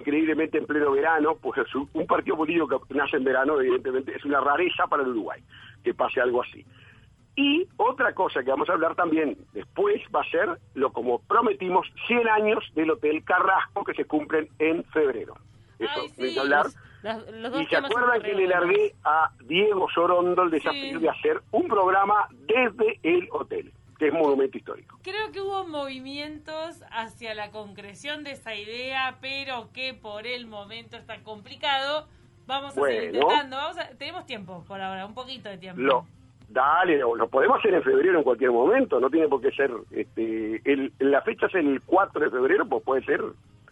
increíblemente 0.00 0.58
en 0.58 0.66
pleno 0.66 0.90
verano, 0.90 1.36
pues 1.40 1.58
es 1.60 1.74
un 1.74 2.06
partido 2.06 2.36
político 2.36 2.68
que 2.80 2.94
nace 2.94 3.16
en 3.16 3.24
verano, 3.24 3.60
evidentemente, 3.60 4.14
es 4.16 4.24
una 4.24 4.40
rareza 4.40 4.86
para 4.88 5.02
el 5.04 5.10
Uruguay 5.10 5.40
que 5.84 5.94
pase 5.94 6.20
algo 6.20 6.42
así. 6.42 6.64
Y 7.36 7.66
otra 7.76 8.12
cosa 8.14 8.42
que 8.42 8.50
vamos 8.50 8.68
a 8.68 8.72
hablar 8.74 8.94
también 8.94 9.36
después 9.52 10.00
va 10.14 10.20
a 10.20 10.30
ser, 10.30 10.58
lo 10.74 10.92
como 10.92 11.20
prometimos, 11.20 11.86
100 12.06 12.28
años 12.28 12.64
del 12.74 12.90
Hotel 12.92 13.22
Carrasco 13.24 13.84
que 13.84 13.94
se 13.94 14.04
cumplen 14.04 14.48
en 14.58 14.84
febrero. 14.84 15.34
Eso, 15.78 15.90
Ay, 16.18 16.30
sí. 16.30 16.38
hablar. 16.38 16.66
Los, 17.02 17.32
los 17.32 17.52
dos 17.52 17.60
Y 17.62 17.66
se 17.66 17.76
acuerdan 17.76 18.22
que 18.22 18.34
le 18.34 18.46
largué 18.46 18.94
a 19.04 19.30
Diego 19.44 19.88
Sorondo 19.90 20.42
el 20.44 20.50
desafío 20.50 20.98
Sí. 20.98 21.02
de 21.04 21.08
hacer 21.10 21.40
un 21.50 21.66
programa 21.68 22.28
desde 22.46 22.98
el 23.02 23.28
hotel, 23.32 23.72
que 23.98 24.08
es 24.08 24.12
monumento 24.12 24.56
histórico. 24.58 24.98
Creo 25.02 25.30
que 25.32 25.40
hubo 25.40 25.64
movimientos 25.66 26.82
hacia 26.90 27.34
la 27.34 27.50
concreción 27.50 28.24
de 28.24 28.32
esa 28.32 28.54
idea, 28.54 29.16
pero 29.20 29.70
que 29.72 29.94
por 29.94 30.26
el 30.26 30.46
momento 30.46 30.96
está 30.96 31.20
complicado. 31.22 32.06
Vamos 32.46 32.76
a 32.76 32.80
seguir 32.82 33.14
intentando. 33.14 33.56
Vamos 33.56 33.78
a- 33.78 33.88
tenemos 33.96 34.26
tiempo 34.26 34.64
por 34.66 34.80
ahora, 34.80 35.06
un 35.06 35.14
poquito 35.14 35.48
de 35.48 35.58
tiempo. 35.58 35.80
Lo, 35.80 36.06
dale, 36.48 36.98
lo, 36.98 37.16
lo 37.16 37.28
podemos 37.28 37.58
hacer 37.58 37.74
en 37.74 37.82
febrero 37.82 38.18
en 38.18 38.24
cualquier 38.24 38.50
momento, 38.50 39.00
no 39.00 39.08
tiene 39.10 39.28
por 39.28 39.40
qué 39.40 39.50
ser, 39.52 39.70
este, 39.90 40.60
el, 40.70 40.92
la 40.98 41.22
fecha 41.22 41.46
es 41.46 41.54
el 41.54 41.80
4 41.86 42.20
de 42.20 42.30
febrero, 42.30 42.66
pues 42.68 42.82
puede 42.84 43.02
ser 43.04 43.22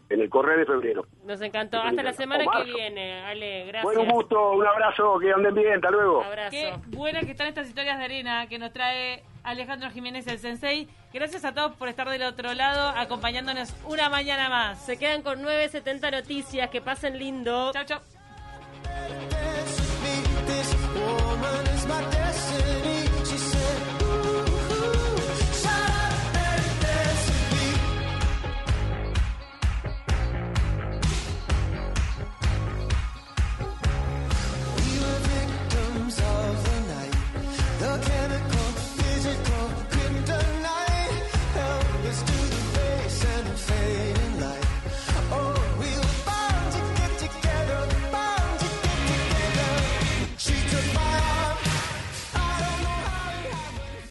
en 0.09 0.21
el 0.21 0.29
correo 0.31 0.59
de 0.59 0.67
febrero. 0.67 1.07
Nos 1.25 1.41
encantó. 1.41 1.79
Hasta 1.81 2.03
la 2.03 2.13
semana 2.13 2.45
que 2.45 2.65
viene, 2.73 3.23
Ale. 3.25 3.65
Gracias. 3.67 3.85
Bueno, 3.85 4.03
un 4.03 4.09
gusto, 4.11 4.53
un 4.53 4.67
abrazo, 4.67 5.19
que 5.19 5.33
anden 5.33 5.55
bien, 5.55 5.75
hasta 5.75 5.91
luego. 5.91 6.23
Abrazo. 6.23 6.51
Qué 6.51 6.75
buenas 6.89 7.25
que 7.25 7.31
están 7.33 7.47
estas 7.49 7.67
historias 7.69 7.99
de 7.99 8.05
arena 8.05 8.47
que 8.47 8.59
nos 8.59 8.73
trae 8.73 9.23
Alejandro 9.45 9.91
Jiménez, 9.91 10.27
el 10.27 10.39
sensei. 10.39 10.89
Gracias 11.13 11.45
a 11.45 11.53
todos 11.53 11.77
por 11.77 11.89
estar 11.89 12.09
del 12.09 12.23
otro 12.23 12.55
lado, 12.55 12.89
acompañándonos 12.97 13.75
una 13.87 14.09
mañana 14.09 14.49
más. 14.49 14.85
Se 14.85 14.97
quedan 14.97 15.23
con 15.23 15.43
970 15.43 16.11
noticias. 16.11 16.71
Que 16.71 16.81
pasen 16.81 17.19
lindo. 17.19 17.73
Chao, 17.73 17.85
chao. 17.85 18.01